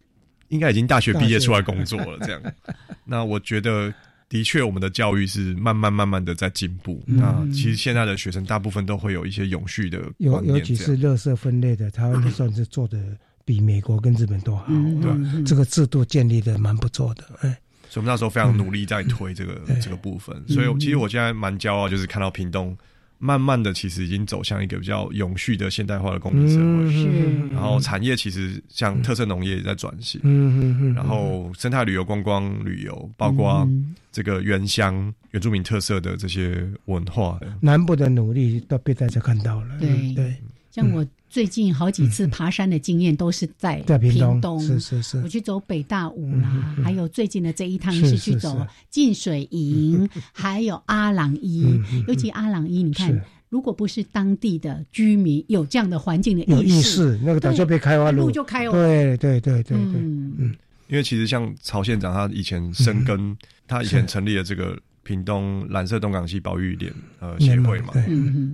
[0.47, 2.17] 应该已经大学毕业出来工作了。
[2.25, 2.41] 这样，
[3.05, 3.93] 那我觉得
[4.27, 7.03] 的确，我们的教育是慢慢慢慢的在进步。
[7.05, 9.99] 那其实现在的学生大部分都会有一些永续的
[10.31, 12.97] 观念，尤其是垃圾分类的，他算是做的。
[13.45, 14.65] 比美国跟日本都好，
[15.01, 22.75] 对这个制度建立的蛮不错的，哎，所以我们那时候非常努力在推这个这个部分，所以其实我现在蛮骄傲，就是看到屏东
[23.19, 33.67] 慢慢的其实已经走向一个比较永续的现代化的公民社会，然后产业其实像特色农业也在转型，嗯然后生态旅游、观光旅游，包括
[34.12, 40.13] 这个原乡原住民特色的这些文化，南部的努力都被大家看到了，对。
[40.15, 40.36] 对，
[40.71, 41.05] 像我。
[41.36, 45.21] 最近好几次爬山的经验都是在屏东，是是是。
[45.21, 51.78] 我去走北大武啦，还有最近的这一趟是去走进水营， 还有阿朗伊。
[52.08, 58.32] 尤其阿朗伊，你看，如果不是当地的居民有这样的环境的意识，那个早就被开发路。
[58.32, 58.71] 就开了。
[58.71, 60.56] 对对对对对，嗯。
[60.88, 63.36] 因为其实像曹县长，他以前生根，
[63.67, 67.88] 他以前成立了这个屏东蓝色东港溪保育联呃协会嘛，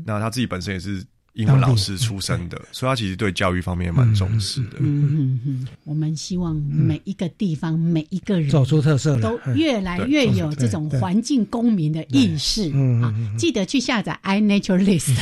[0.04, 1.06] 那他自己本身也是。
[1.34, 4.78] 英文老师出身的，所以他其实对教育方面蛮重视的。
[4.80, 12.70] 嗯嗯嗯，我们希望每一个地方每一个人走出特色，都越来越有这种环境公民的意识。
[13.02, 13.14] 啊！
[13.38, 15.16] 记得去下载 iNaturalist。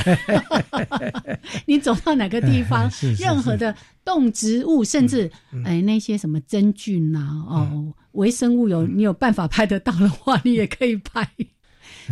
[1.67, 5.31] 你走到哪个地方，任何的动植物，甚至
[5.63, 11.29] 哎那些什么真菌呐，哦微生物有你有办法拍得到的话，你也可以拍。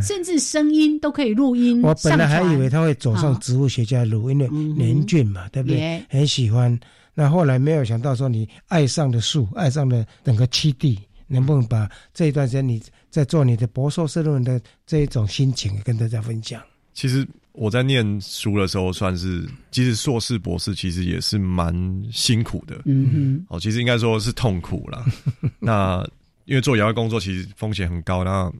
[0.02, 1.82] 甚至声音都可以录音。
[1.82, 6.04] 我本来还以为他会走上植物学家路，因为年俊嘛，对不对？
[6.10, 6.78] 很喜欢。
[7.14, 16.62] 那后来没有想到说，你爱上的树，爱上了整个七地，能不能把这一段时间你在做你的博硕士论文的这一种心情跟大家分享？
[16.94, 21.74] 其实我在念书的时候，算是其实硕士、博士，其实也是蛮
[22.12, 22.82] 辛苦的。
[22.86, 23.46] 嗯哼。
[23.50, 25.04] 哦，其实应该说是痛苦了。
[25.58, 26.08] 那
[26.46, 28.24] 因为做野外工作，其实风险很高。
[28.24, 28.52] 那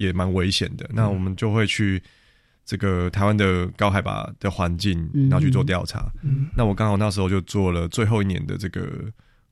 [0.00, 2.02] 也蛮危险的，那我们就会去
[2.64, 6.10] 这个台湾的高海拔的环境，然后去做调查。
[6.56, 8.88] 那我刚好那时候就做了最后一年的这个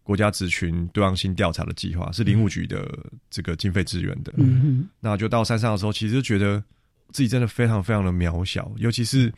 [0.02, 4.32] 国家职群多样性调查的计划，是林务局的这个经费支援的。
[5.00, 6.58] 那就到山上的时候，其实觉得
[7.10, 9.30] 自己真的非常非常的渺小，尤其是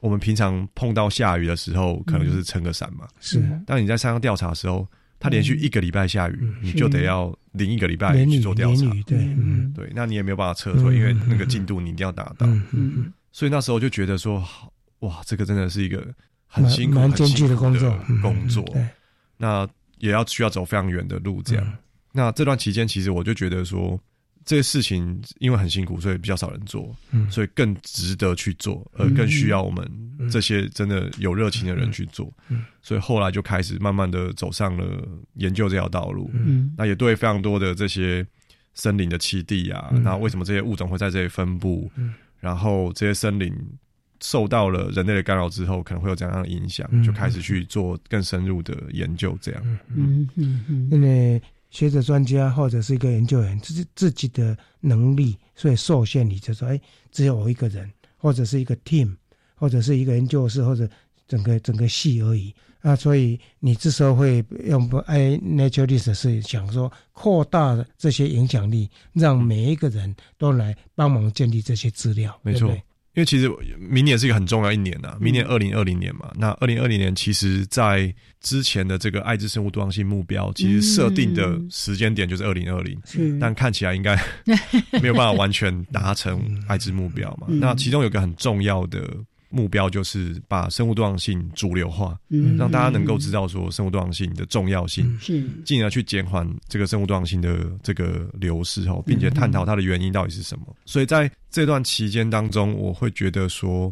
[0.00, 3.06] 我们平常碰到下雨的时候，可能就是撑个伞嘛。
[3.20, 4.84] 是，当你在山上调查的时候。
[5.18, 8.90] 他连续一个礼拜下雨，你就得要淋一个礼拜去做调查。
[9.06, 9.18] 对，
[9.74, 12.46] 对，那你也没有办法撤退，因为那个进度你一定要达到。
[12.46, 14.42] 嗯嗯所以那时候就觉得说，
[15.00, 16.06] 哇，这个真的是一个
[16.46, 17.98] 很辛苦、很艰巨的工作。
[18.22, 18.64] 工作，
[19.36, 21.72] 那也要需要走非常远的路，这样。
[22.12, 24.00] 那这段期间，其实我就觉得说。
[24.48, 26.94] 这些事情因为很辛苦，所以比较少人做，
[27.28, 29.84] 所以更值得去做，而更需要我们
[30.30, 32.32] 这些真的有热情的人去做。
[32.82, 34.84] 所以后来就开始慢慢的走上了
[35.34, 36.30] 研究这条道路。
[36.34, 38.26] 嗯那也对非常多的这些
[38.74, 41.90] 森林的栖地啊，那为什么这些物种会在这里分布？
[42.40, 43.52] 然后这些森林
[44.20, 46.88] 受到了人类的干扰之后，可能会有怎样的影响？
[47.02, 49.36] 就开始去做更深入的研究。
[49.40, 51.40] 这样，嗯嗯嗯，因为。
[51.68, 56.80] 学者专家或者是一个研究员，自己自己的能力，所以受限，你就说，哎，
[57.10, 59.14] 只有我一个人，或者是一个 team，
[59.56, 60.88] 或者是一个研究室，或者
[61.26, 62.54] 整个整个系而已。
[62.82, 72.70] 啊，所以你这时候会用不 i naturalist 是想说扩大这些影响力，让每一个人都来帮忙建立这些资料，没错。
[73.14, 76.30] 因为其实明年是一个很重要一年呐，明年二零二零年嘛。
[76.36, 83.00] 那二零二零年其实，在之前的这个爱之生物多样性目标，其实设定的时间点就是二零二零，
[83.40, 84.14] 但看起来应该
[85.00, 87.46] 没有办法完全达成爱之目标嘛。
[87.48, 89.02] 那其中有个很重要的
[89.56, 100.66] 目标就是把生物多样性主流化，嗯，让大家能够知道说生物多样性的重要性，是，进而去减缓这个生物多样性的这个流失哦，并且探讨它的原因到底是什么。
[100.84, 103.90] 所以在这段期间当中，我会觉得说，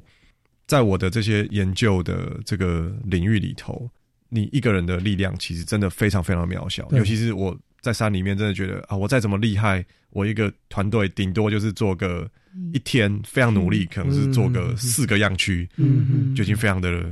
[0.66, 3.88] 在我的这些研究的这个领域里头，
[4.28, 12.30] 你一个人的力量其实真的非常非常渺小，尤其是我在山里面，真的觉得啊，我再怎么厉害，我一个团队顶多就是做个。
[12.72, 16.34] 一天非常努力，可能是做个四个样区，嗯。
[16.34, 17.04] 就已经非常的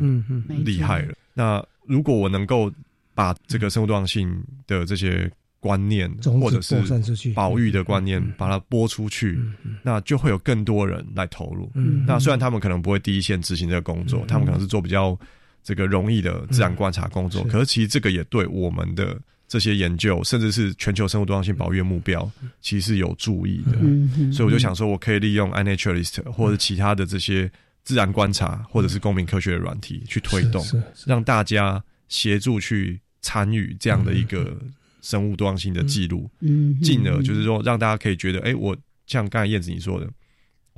[0.64, 1.14] 厉害了。
[1.34, 2.72] 那如果我能够
[3.14, 5.30] 把这个生物多样性的这些
[5.60, 6.76] 观念，或者是
[7.34, 9.38] 保育的观念，把它播出去，
[9.82, 11.70] 那就会有更多人来投入。
[12.06, 15.18] 那虽然他们可能不会第一线执行这个工作，他们可能是做比较
[15.62, 19.18] 这个容易的自然观察工作，可是其实这个也对我们的。
[19.52, 22.30] 这些研究，甚至是全球生物多样性保育目标，
[22.62, 24.32] 其实是有注意的。
[24.32, 27.52] 所以我就想说，我可以利用 iNaturalist 或者其他的这些
[27.84, 30.64] 自然观察，或者是公民科学的软体去推动，
[31.04, 34.56] 让大家协助去参与这样的一个
[35.02, 36.30] 生物多样性的记录，
[36.82, 38.74] 进而就是说，让大家可以觉得，哎，我
[39.06, 40.08] 像刚才燕子你说的。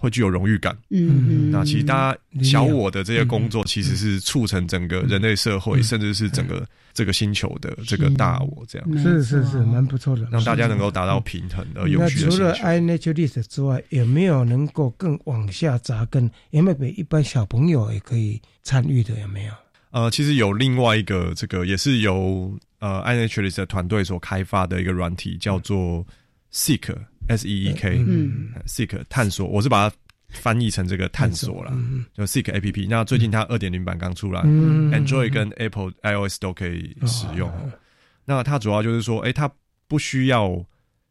[0.05, 0.77] 会具有荣誉感。
[0.91, 9.03] 嗯，那其实大家小我的这些工作，其实是促成整个人类社会，甚至是整个这个星球的这个大我这样。
[9.03, 16.31] 是是是，蛮不错的，让大家能够达到平衡而有序的除了 i naturalist 之外，有没有能够更往下扎根？
[16.51, 19.19] 有没有给一般小朋友也可以参与的？
[19.21, 19.53] 有没有？
[19.91, 26.07] 呃，其实有另外一个这个也是由呃 i naturalist 团队所开发的一个软体，叫做
[26.53, 26.95] Seek。
[27.29, 29.97] S E E K，嗯，Seek 探索，我是把它
[30.29, 31.73] 翻译成这个探索了，
[32.13, 32.87] 就 Seek A P P。
[32.87, 37.51] 那最近它二点零版刚出来，Android 跟 Apple iOS 都可以使用。
[38.25, 39.51] 那它主要就是说，哎，它
[39.87, 40.65] 不需要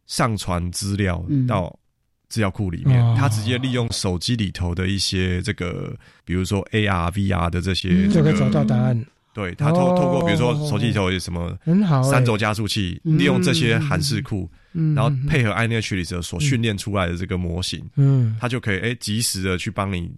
[0.08, 1.80] 上传资料到
[2.28, 5.96] 资料库里面，它直接利用手机里头的一些这个，
[6.26, 9.06] 比如说 A R V R 的这些，就可以找到答案。
[9.34, 11.58] 对，它透透过比如说手机里头有什么
[12.04, 14.50] 三轴加速器，利用这些函式库。
[14.96, 20.12] 然后配合 iNaturalist 所训练出来的这个模型，嗯，它就可以哎及时的去帮你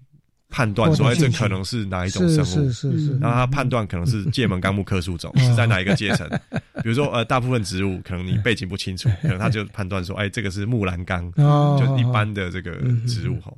[0.47, 6.26] 判断说哎这可能是哪一种生物，是是是，然后它判断可能是界门纲目科属种是在哪一个阶层，
[6.82, 11.30] 比如说呃大部分植物可能你背景不清楚， 可能它就判断说哎这个是木兰纲，
[11.78, 13.53] 就一般的这个植物哈，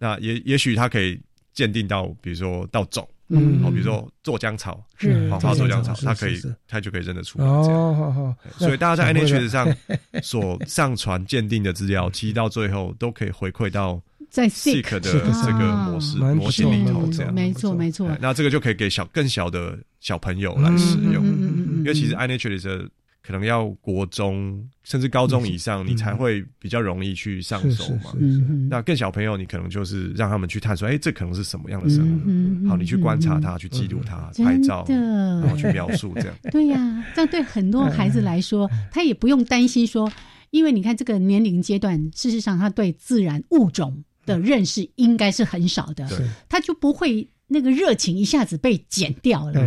[0.00, 1.16] 那也也许它可以
[1.54, 3.08] 鉴定到比如说到种。
[3.30, 7.44] 嗯，好，比如说做姜草，是，好，做姜草，它可以，它就可以认得出来。
[7.46, 9.76] 哦，所以大家在 iNaturalist 上
[10.22, 14.00] 所 上传鉴定的资料，其实到最后都可以回馈到
[14.30, 18.08] 在 Seek 的这个模式模型里头，这样，没错没错。
[18.20, 22.88] 那这个就可以给小更小的小朋友来使用，因为其实 iNaturalist。
[23.30, 28.12] 可能要国中甚至高中以上，你才会比较容易去上手嘛。
[28.68, 32.68] 那更小朋友，你可能就是让他们去探索，哎，这可能是什么样的生物？
[32.68, 36.34] 好，你去观察它，去记录它，拍照，然后去描述这样。
[36.50, 40.12] 对呀，这样对很多孩子来说，他也不用担心说，
[40.50, 46.04] 因为你看这个年龄阶段，事实上他对自然物种的认识应该是很少的，
[46.48, 49.60] 他就不会那个热情一下子被减掉了。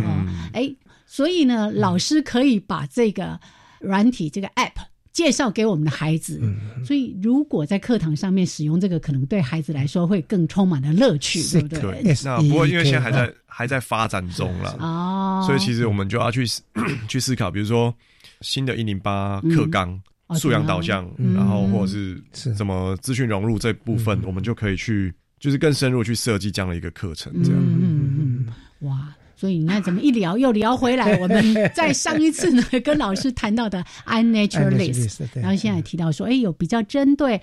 [0.52, 0.70] 哎。
[1.14, 3.38] 所以呢，老师可以把这个
[3.78, 4.72] 软体、这个 App
[5.12, 6.42] 介绍给我们的孩子。
[6.84, 12.02] 所以，如果在课堂上面使用这个，可能对孩子来说会更充满了乐趣，对不对？
[12.24, 16.44] 那不过，因为现在还在还在发展中了哦，所以其实我们就要去
[17.06, 17.94] 去思考，比如说
[18.40, 19.96] 新的一零八课纲、
[20.34, 22.20] 素养导向，然后或者是
[22.56, 27.60] 什么资讯融入这部分，我们就可以去就是更深入去设计这样的一个课程，这样。
[27.60, 28.46] 嗯嗯
[28.80, 29.14] 嗯，哇。
[29.36, 31.16] 所以你看，怎么一聊又聊回来？
[31.20, 37.40] 我们在上一次呢， 跟老师谈到的 unnaturalist，然后现在提到说，哎，有比较针对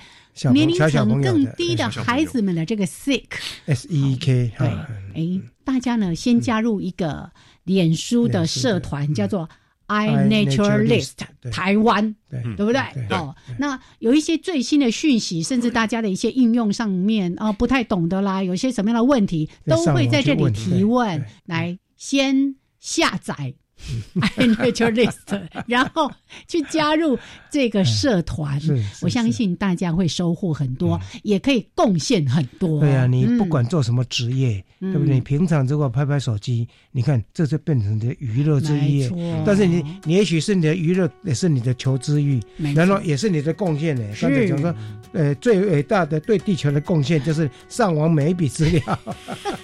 [0.51, 4.67] 年龄层更低的孩子们的这个 sick，s e k，对，
[5.13, 7.29] 哎，大家呢先加入一个
[7.63, 9.47] 脸书的社团，叫做
[9.91, 11.11] iNaturalist
[11.51, 12.15] 台湾，
[12.55, 12.81] 对不对？
[13.09, 21.77] 哦，那有一些最新的讯息，甚至大家的一些应用上面啊不太懂得啦，有些什么样的问题，都会在这里提问来。
[22.01, 23.53] 先下载。
[24.37, 26.11] iNaturalist， 然后
[26.47, 27.17] 去加入
[27.49, 28.59] 这个社团，
[29.01, 32.79] 我相信大家会收获很多，也可以贡献很多。
[32.79, 35.15] 对啊，你不管做什么职业，对不对？
[35.15, 39.09] 你平常如果拍拍手机，你看这就变成你的娱乐之一。
[39.45, 42.39] 但是你，你也许是你的娱乐，也是你的求知欲，
[42.75, 44.03] 然后也是你的贡献呢。
[44.21, 44.73] 刚才讲说，
[45.11, 48.99] 呃，最伟大的对地球的贡献就是上网每一笔资料，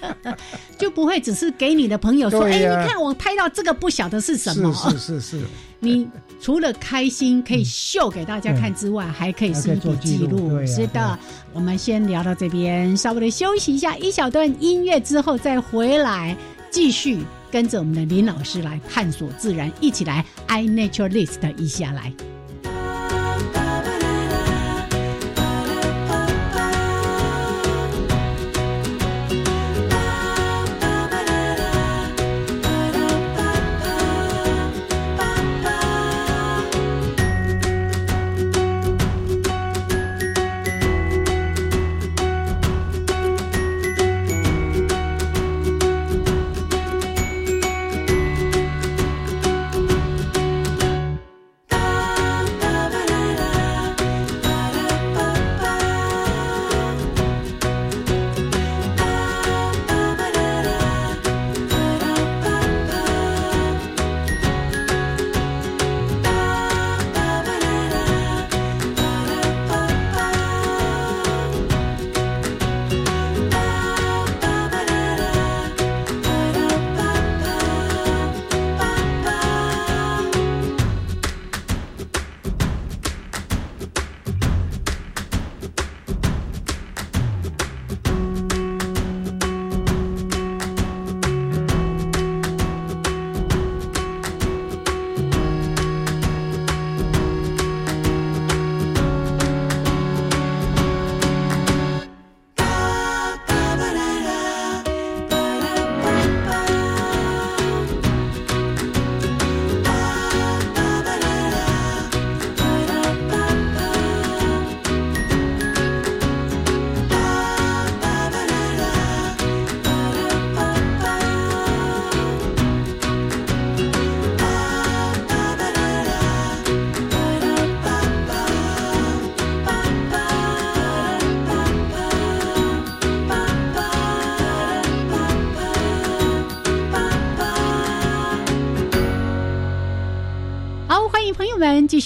[0.77, 4.06] 就不会只是给你的朋友说，哎，你看我拍到这个不小。
[4.07, 4.73] 晓得是什么。
[4.73, 5.41] 是是是。
[5.79, 6.07] 你
[6.41, 10.65] 除了开心可以秀给大家看之外，还可以是一笔记录。
[10.65, 11.19] 是的，
[11.53, 16.35] 我们先聊到这边，稍微的休息一下，一小段音乐之后再回来，
[16.71, 17.19] 继续
[17.51, 22.11] 跟着我们的林老师来探索自然，一起来 i naturalist 一下来。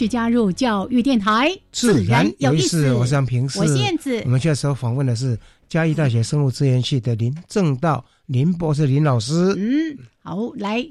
[0.01, 2.91] 续加入教育电台，自然有意思。
[2.91, 4.19] 我是杨平，我是燕子。
[4.25, 5.37] 我们这时候访问的是
[5.69, 9.53] 嘉义大学生物资源系的林正道林博士林老师。
[9.59, 10.83] 嗯，好，来，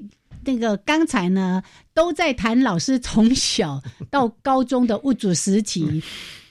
[0.45, 1.61] 那个刚才呢
[1.93, 3.83] 都在谈老师从小
[4.13, 6.01] 到高中的物主时期，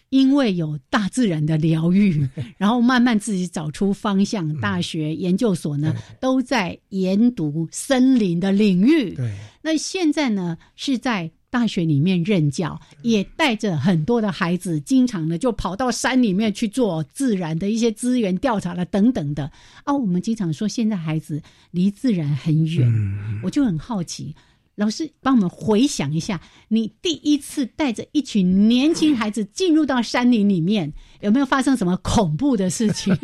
[0.10, 2.28] 因为有大自然的疗愈，
[2.60, 4.54] 然后慢慢自己找出方向。
[4.60, 9.12] 大学研究所呢都在研读森林的领域。
[9.12, 11.32] 对，那现在呢是在。
[11.52, 19.52] 大学里面任教，也带着很多的孩子，经常的就跑到山里面去做自然的一些资源调查了等等的。
[19.84, 21.42] 啊，我们经常说现在孩子
[21.72, 22.88] 离自然很远，
[23.44, 24.36] 我就很好奇，
[24.76, 33.18] 老师帮我们回想一下，你第一次带着一群年轻孩子进入到山林里面，有没有发生什么恐怖的事情？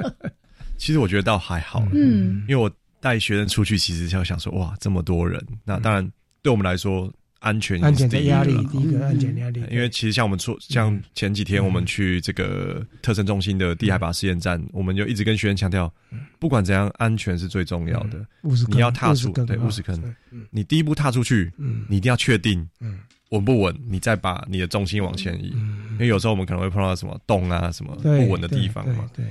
[0.78, 6.10] 其实我觉得倒还好，嗯，因为我带学生出去，其实要想说，哇，这么多人，那当然
[6.40, 7.12] 对我们来说。
[7.40, 9.62] 安全安全的压力，第一个安全压力。
[9.70, 15.92] 因为其实像我们说，像前几天我们去这个特征中心的地海拔试验站，我们就一直跟学员强调，
[16.40, 18.26] 不管怎样，安全是最重要的。
[18.68, 20.14] 你要踏出对五十坑，
[20.50, 21.52] 你第一步踏出去，
[21.88, 22.68] 你一定要确定
[23.30, 25.50] 稳不稳，你再把你的重心往前移。
[25.92, 29.08] 因为有时候我们可能会碰到什么洞啊，什么不稳的地方嘛。
[29.14, 29.24] 对，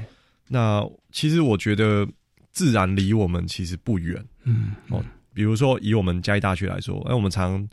[0.47, 0.81] 那
[1.11, 2.07] 其实我觉得
[2.53, 4.23] 自然离我们其实不远。
[4.45, 5.03] 嗯，哦，
[5.33, 7.67] 比如说以我们嘉义大学来说，哎，我们常。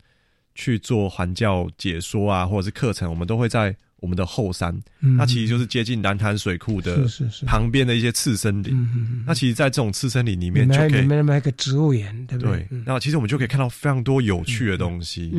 [0.55, 7.07] 去做环教解说啊，或者是课程，我们都会在我们的后山，那其实就是接近南潭水库的
[7.47, 9.25] 旁边的一些次森林。
[9.27, 12.69] 那其实，在这种次森林里面，就可以里面个植物园，对不对？
[12.85, 15.31] 那其实我们就可以看到非常多有趣的东西。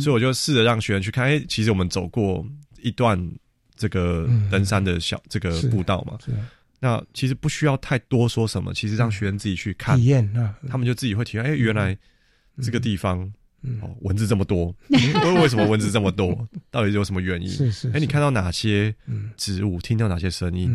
[0.00, 2.42] 所以我就试着让学员去看，哎，其实我们走过
[2.80, 3.22] 一段
[3.76, 6.16] 这个登山的小这个步道嘛。
[6.80, 11.44] 那其实不需要太多说什么，其实让学员自己去看体验啊，他们就自己会体验。
[11.44, 11.94] 哎，原来
[12.62, 13.30] 这个地方。
[13.80, 16.46] 哦，蚊子这么多，为 为什么蚊子这么多？
[16.70, 17.48] 到底有什么原因？
[17.48, 17.90] 是是。
[17.90, 18.94] 哎，你看到哪些
[19.36, 19.80] 植物？
[19.80, 20.70] 听到哪些声音？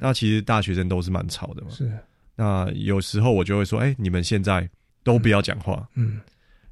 [0.00, 1.68] 那其实大学生都是蛮吵的嘛。
[1.70, 1.90] 是。
[2.34, 4.68] 那有时候我就会说，哎，你们现在
[5.04, 5.88] 都不要讲话。
[5.94, 6.20] 嗯。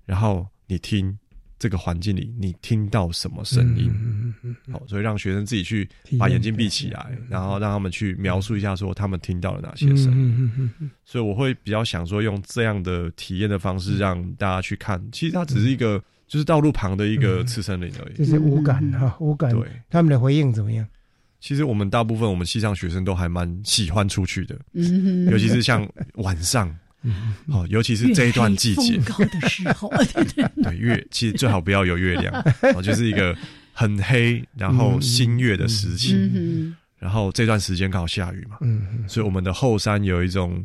[0.06, 1.16] 然后你听。
[1.60, 3.92] 这个环境里，你听到什么声音？
[4.72, 5.86] 好，所以让学生自己去
[6.18, 10.70] 把眼睛闭起来，然后让他们去描述一下，说他们听到了哪些声音。
[11.04, 14.98] 所以我会比较想说，用这样的体验的方式让大家去看。
[15.12, 18.14] 其实它只是一个，就是道路旁的一个次森林而已。
[18.16, 19.50] 这是无感哈，无感。
[19.52, 20.86] 对，他们的回应怎么样？
[21.40, 24.58] 其实我们大部分我们西藏学生都还蛮喜欢出去的，
[25.30, 26.74] 尤其是像晚上。
[27.48, 28.98] 哦，尤其是这一段季节。
[28.98, 29.90] 高的时候，
[30.62, 32.32] 对月其实最好不要有月亮，
[32.74, 33.36] 哦，就是一个
[33.72, 36.14] 很黑，然后新月的时期，
[36.98, 40.64] 然后这段时间刚好下雨嘛，嗯，所以我们的后山有一种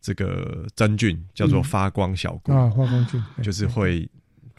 [0.00, 2.52] 这个真菌叫做发光小菇。
[2.52, 4.08] 啊，发光菌就是会。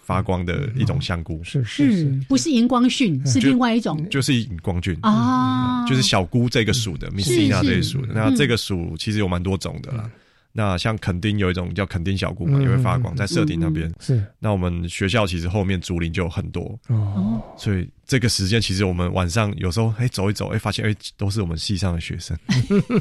[0.08, 4.98] 发光的一种香菇，是是，不是荧光菌，是另外一种，就是荧光菌。
[5.02, 10.10] 啊，就是小菇这个属的，米斯纳这一属的，那这个属其实有蛮多种的啦。
[10.58, 13.94] 那像垦丁有一种叫垦丁小菇嘛，也会发光，在社顶那边。
[14.00, 14.24] 是。
[14.40, 22.36] 那我们学校其实后面竹林就有很多哦，所以这个时间其实我们晚上有时候哎走一走，哎发现哎都是我们系上的学生，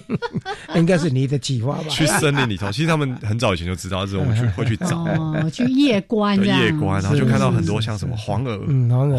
[0.77, 1.89] 应该是你的计划吧？
[1.89, 8.59] 去森林里头，其实他们很早以前就知道，是我们去会去找， 哦，去夜观，夜观，然后就看到很多像什么黄鹅，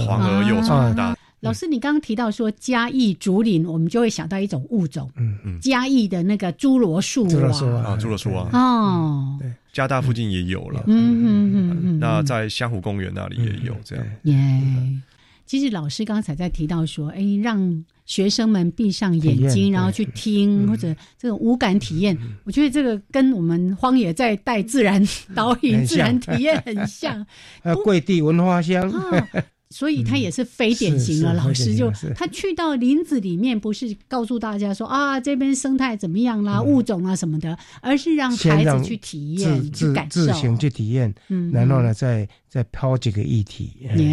[0.06, 1.17] 黄鹅幼虫大。
[1.42, 14.06] 老师，你刚刚提到说嘉义竹林，我们就会想到一种物种，嗯嗯，嘉义的那个侏罗树啊，侏罗树啊，哦，对，嘉大附近也有了，嗯嗯嗯嗯，那在香湖公园那里也有这样。
[14.24, 14.36] 耶，
[15.46, 25.02] 其实老师刚才在提到说，哎，让学生们闭上眼睛，然后去听或者这种无感体验，我觉得这个跟我们荒野在带自然
[25.36, 27.24] 导引、自然体验很像。
[27.62, 28.92] 呃，桂地文花香。
[29.70, 43.74] 所以他也是非典型的老师，就他去到林子里面，不是告诉大家说啊这边生态怎么样啦，物种啊什么的，而是让孩子去体验、去感受、自行去体验，嗯然后呢，再再抛几个议题。
[43.94, 44.06] 对，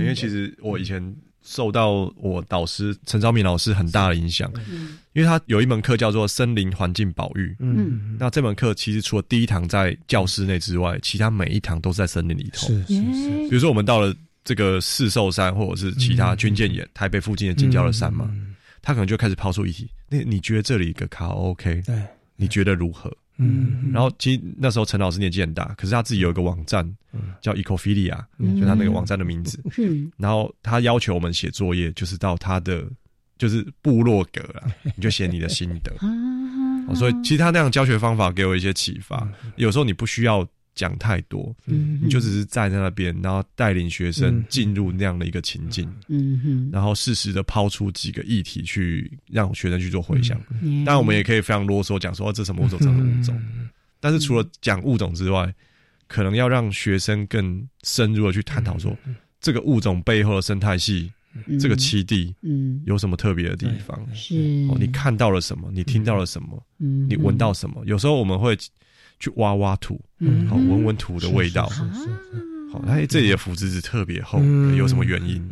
[0.00, 4.50] 因为其实我以前受到我导师陈昭明老师很大的影响，
[5.12, 7.54] 因为他有一门课叫做森林环境保育。
[7.60, 12.66] 嗯，那这门课其实除了第一堂在教室内之外，其他每一堂都是在森林里头。
[12.66, 14.14] 是是是，比如说我们到了。
[14.46, 18.30] 这个四寿山或者是其他军舰岩台北附近的近郊的山嘛，
[18.80, 19.90] 他可能就开始抛出议题。
[20.08, 21.82] 那你觉得这里一个卡 OK？
[21.84, 22.00] 对，
[22.36, 23.12] 你觉得如何？
[23.38, 26.88] 嗯，然后其实那时候陈老师年纪很大，可是他自己有一个网站，
[27.42, 29.60] 叫 Ecophilia，就他那个网站的名字。
[29.78, 32.88] 嗯，然后他要求我们写作业，就是到他的
[33.38, 35.92] 就是部落格啊， 你就写你的心得。
[35.98, 39.28] 啊，所以其实他那样教学方法给我一些启发。
[39.56, 40.46] 有时候你不需要。
[40.76, 50.38] 讲太多，嗯，你就只是站在那边，然后带领学生进入那样的一个情境，嗯哼，然后适时的抛出几个议题去让学生去做回想。
[50.84, 53.42] 当然，我们也可以非常啰嗦讲说这什么物种，什么物种。
[53.98, 55.52] 但是除了讲物种之外，
[56.06, 58.94] 可能要让学生更深入的去探讨说
[59.40, 61.10] 这个物种背后的生态系，
[61.58, 64.06] 这个栖地，嗯，有什么特别的地方？
[64.14, 65.70] 是，你看到了什么？
[65.72, 66.62] 你听到了什么？
[66.80, 67.82] 嗯，你闻到什么？
[67.86, 68.54] 有时候我们会。
[69.18, 70.00] 去挖挖土，
[70.48, 71.66] 好闻闻土的味道，
[72.70, 74.38] 好，哎，这里的腐殖质特别厚，
[74.76, 75.42] 有什么原因？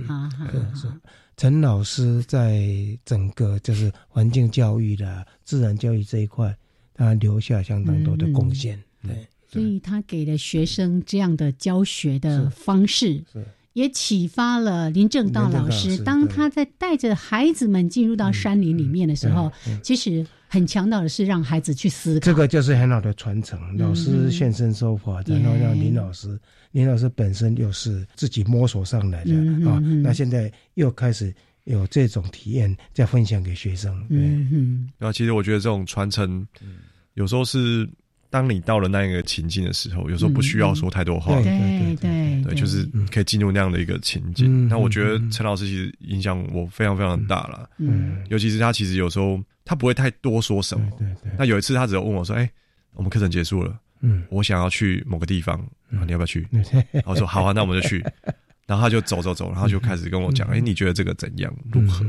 [0.75, 0.87] 是
[1.37, 2.69] 陈老师在
[3.05, 6.55] 整个就是环境教育的自然教育这一块，
[6.95, 8.79] 他留下相当多的贡献。
[9.03, 13.25] 对，所以他给了学生这样的教学的方式，
[13.73, 15.97] 也启发了林正道老师。
[16.05, 19.51] 当他在带着孩子们进入到山林里面的时候，
[19.83, 20.27] 其实。
[20.55, 23.59] 很强调的是让孩子去思考，这个就是很好的传承。
[23.77, 26.39] 老师现身说法，然后让林老师，
[26.71, 29.35] 林老师本身又是自己摸索上来的
[29.69, 29.81] 啊。
[30.01, 31.35] 那现在又开始
[31.65, 33.93] 有这种体验，再分享给学生。
[34.11, 34.89] 嗯嗯。
[34.97, 36.47] 那其实我觉得这种传承，
[37.15, 37.89] 有时候是
[38.31, 41.35] 当你到了那一个情境的时候，有时候不需要说太多话。
[41.43, 44.69] 对对对，就是可以进入那样的一个情境。
[44.69, 47.69] 那我觉得陈老师其实影响我非常非常大了。
[47.79, 49.43] 嗯，尤其是他其实有时候。
[49.65, 50.91] 他不会太多说什么。
[50.99, 51.33] 对对。
[51.39, 52.51] 那有一次，他只有问我说：“哎，
[52.93, 55.59] 我们课程结束了，嗯，我想要去某个地方，
[55.91, 56.47] 啊，你要不要去？”
[57.05, 58.05] 我说：“好啊，那我们就去。
[58.67, 61.55] ”然后他就走走走，然后就开始跟我讲：“哎，你觉得这个怎样？
[61.73, 62.05] 如何？”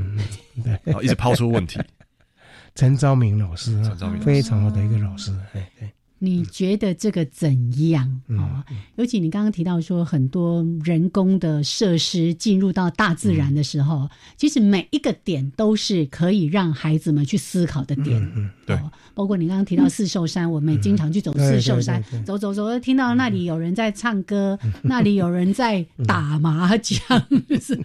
[0.64, 1.80] 对，然后一直抛出问题。
[2.76, 5.32] 陈昭明老师，陈昭明非常好的一个老师。
[5.53, 5.89] 哎对。
[6.20, 8.63] 你觉得这个怎样啊？
[8.95, 18.22] 尤其你刚刚提到说，很多人工的设施进入到大自然的时候，其实每一个点都是可以让孩子们去思考的点。
[18.36, 18.80] 嗯，对。
[19.13, 26.99] 包括你刚刚提到四寿山，我们也经常去走四寿山，走走走，听到那里有人在唱歌，那里有人在打麻将，
[27.47, 27.80] 就是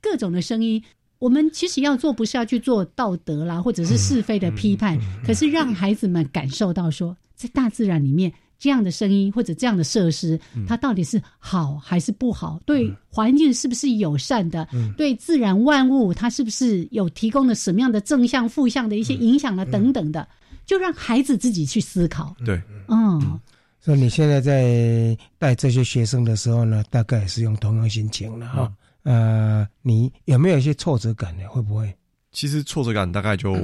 [0.00, 0.82] 各种的声音。
[1.20, 7.16] 我们其实要做，不是要去做道德啦，或者是是非的批判，可是让孩子们感受到说。
[7.34, 12.60] 在大自然里面，这样的声音或者这样的设施，它到底是好还是不好？
[12.64, 14.66] 对环境是不是友善的？
[14.96, 20.26] 对自然万物，它是不是有提供了什么样的正向、负向的一些影响啊等等的？
[20.64, 22.34] 就让孩子自己去思考。
[22.44, 23.38] 对，嗯。
[23.80, 28.72] 所以你现在在带这些学生的时候呢，大概也是用同样心情了哈。
[29.02, 31.42] 呃，你有没有一些挫折感呢？
[31.50, 31.94] 会不会？
[32.32, 33.54] 其实挫折感大概就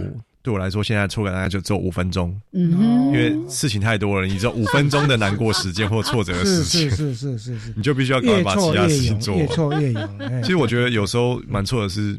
[0.43, 2.71] 对我来说，现在错感大概就只有五分钟，嗯，
[3.09, 10.19] 因为事情太多了，你只有五分钟的难过时间或挫折的时间，是是是是是，你就必须要赶快把其他事情做，越挫越勇。
[10.43, 12.19] 其实我觉得有时候蛮错的是，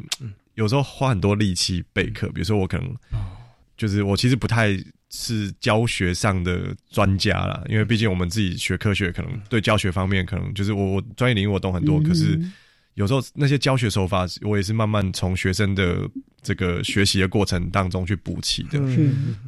[0.54, 2.94] 有时候花很多力气备课，比如说我可能，
[3.76, 4.78] 就是我其实不太
[5.10, 12.40] 是教学上的专家啦，因为毕竟我们自己学科学，可能对教学方面可能就是我我专业领域我懂很多，可是。
[12.94, 16.08] 有时候那些教学手法，我也是慢慢从学生的
[16.42, 18.78] 这个学习的过程当中去补齐的。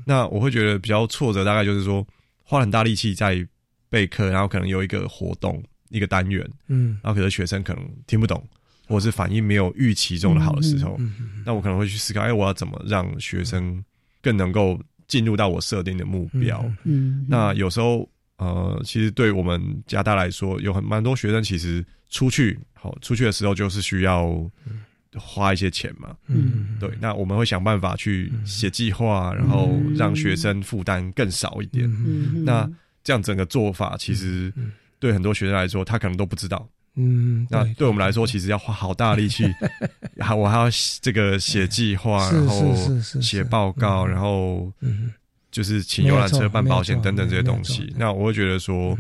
[0.07, 2.07] 那我会觉得比较挫折，大概就是说
[2.43, 3.47] 花很大力气在
[3.91, 8.43] 备课，然后可能有一个活动一个单元，嗯，然后可是学生可能听不懂，
[8.89, 10.99] 或者是反应没有预期中的好的时候，
[11.45, 13.85] 那我可能会去思考，哎，我要怎么让学生
[14.23, 16.65] 更能够进入到我设定的目标？
[16.85, 22.59] 嗯，那有时候呃，其实对我们加大来说，有很蛮多学生其实出去。
[22.85, 24.39] 好，出去的时候就是需要
[25.17, 26.15] 花一些钱嘛。
[26.27, 26.91] 嗯，对。
[27.01, 31.91] 那我们会想办法去写计划，然后让学生负担更少一点。
[31.91, 32.71] 嗯，那
[33.03, 34.53] 这样整个做法其实
[34.99, 36.69] 对很多学生来说，他可能都不知道。
[36.97, 39.45] 嗯，那对我们来说，其实要花好大力气，
[40.21, 40.69] 还我还要
[41.01, 44.71] 这个写计划，然后写报告，然后
[45.51, 47.95] 就是请游览车办保险等等这些东西。
[47.97, 48.99] 那我会觉得说，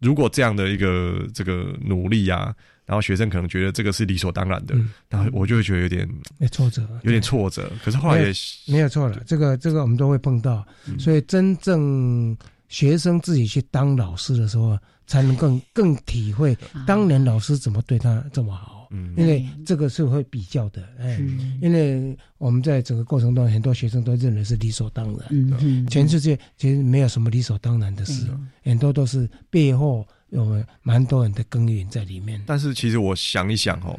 [0.00, 2.54] 如果这样的一个这个努力啊。
[2.84, 4.74] 然后学生可能觉得这个是理所当然的，
[5.08, 6.08] 然后我就会觉得有点
[6.50, 7.70] 挫折，有点挫折。
[7.84, 8.32] 可是后来也
[8.66, 10.66] 没有错了，这个这个我们都会碰到，
[10.98, 12.36] 所以真正
[12.68, 14.76] 学生自己去当老师的时候，
[15.06, 18.88] 才能更更体会当年老师怎么对他这么好。
[18.90, 21.18] 嗯，因为这个是会比较的，哎，
[21.62, 25.28] 因为我们在整个过程中，很多学生都认为是理所当然。
[25.30, 28.26] 嗯，全世界其实没有什么理所当然的事，
[28.64, 30.04] 很多都是背后。
[30.32, 33.98] 有蛮多人的耕耘在里面，但是其实我想一想哦，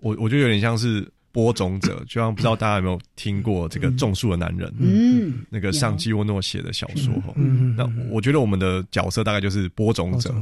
[0.00, 10.34] 我我觉得有点像是播种者， 就像不知道大家有没有听过这个种树的男人，嗯，那个上基沃诺写的小说哈，嗯，那我觉得我们的角色大概就是播种者，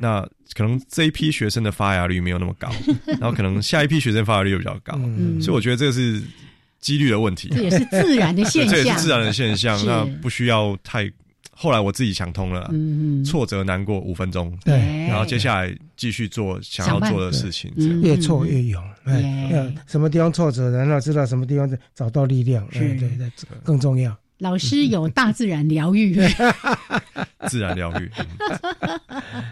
[0.00, 0.20] 那
[0.54, 2.70] 可能这一批学生的发芽率没有那么高，
[3.18, 4.94] 然后可能下一批学生发芽率又比较高，
[5.40, 6.22] 所以我觉得这个是
[6.78, 11.10] 几率的问题，这也是自然的现象， 这也是自然的现象，那不需要太。
[11.56, 12.70] 后来我自己想通了，
[13.24, 14.76] 挫折难过五分钟，对，
[15.06, 23.10] 然后接下来继续做想要做的事情，越挫越勇，哎，什么地方挫折，然后知道什么地方找到力量，对对，
[23.62, 24.16] 更重要。
[24.38, 26.16] 老师有大自然疗愈，
[27.48, 28.10] 自然疗愈，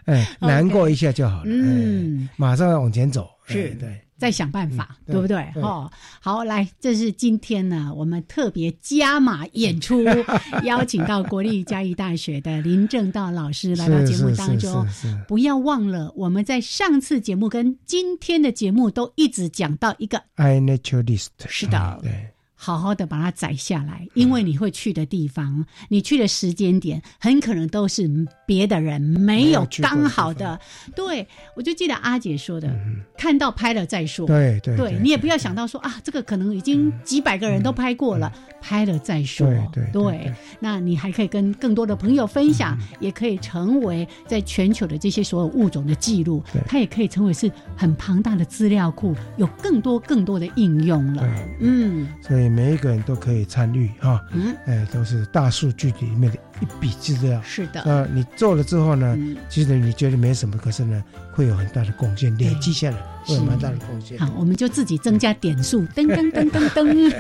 [0.07, 3.71] 哎，难过一下就好了，嗯，马上要往前走，是。
[3.77, 4.01] 对。
[4.23, 5.45] 再想办法，对不对？
[5.57, 10.05] 哦，好，来，这是今天呢，我们特别加码演出，
[10.63, 14.87] 邀请到国立嘉义大学的林正道老师来到节目当中。
[15.27, 22.32] 不要忘了，我们在上次节目跟今天的节目都一直讲到一个 i naturalist，是的，对。
[22.65, 28.09] 好好的把它载下来，因为你会去的地方，你去的时间点，很可能都是
[28.47, 30.57] 别的人没有刚好的。
[30.95, 32.73] 对，我就记得阿姐说的，
[33.19, 34.29] 看到拍了再说。
[34.29, 39.45] 对对，对你也不要想到说啊，这个可能已经几百个人都拍过了，拍了再说。
[39.73, 51.29] 对对，那你还可以跟更多的朋友分享，也可以成为在全球的这些所有物种的记录，它也可以成为是很庞大的资料库，有更多更多的应用了。
[51.59, 52.52] 嗯，所以。
[52.53, 57.41] 每一个人都可以参与哈，嗯，哎，都是大数据里面的一笔资料。
[57.43, 59.17] 是的，呃，你做了之后呢，
[59.49, 64.19] 其实你觉得没什么，可是呢，会有很大的贡献，累积下来会有蛮大的贡献。
[64.19, 67.15] 好，我们就自己增加点数，噔噔噔噔噔。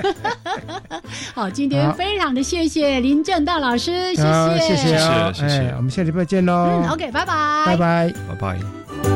[1.35, 6.83] 好，今天非常的谢谢林正道老师，谢谢，谢谢，谢谢，我们下礼拜见喽。
[6.85, 9.12] 嗯，OK，拜拜，拜拜，拜拜。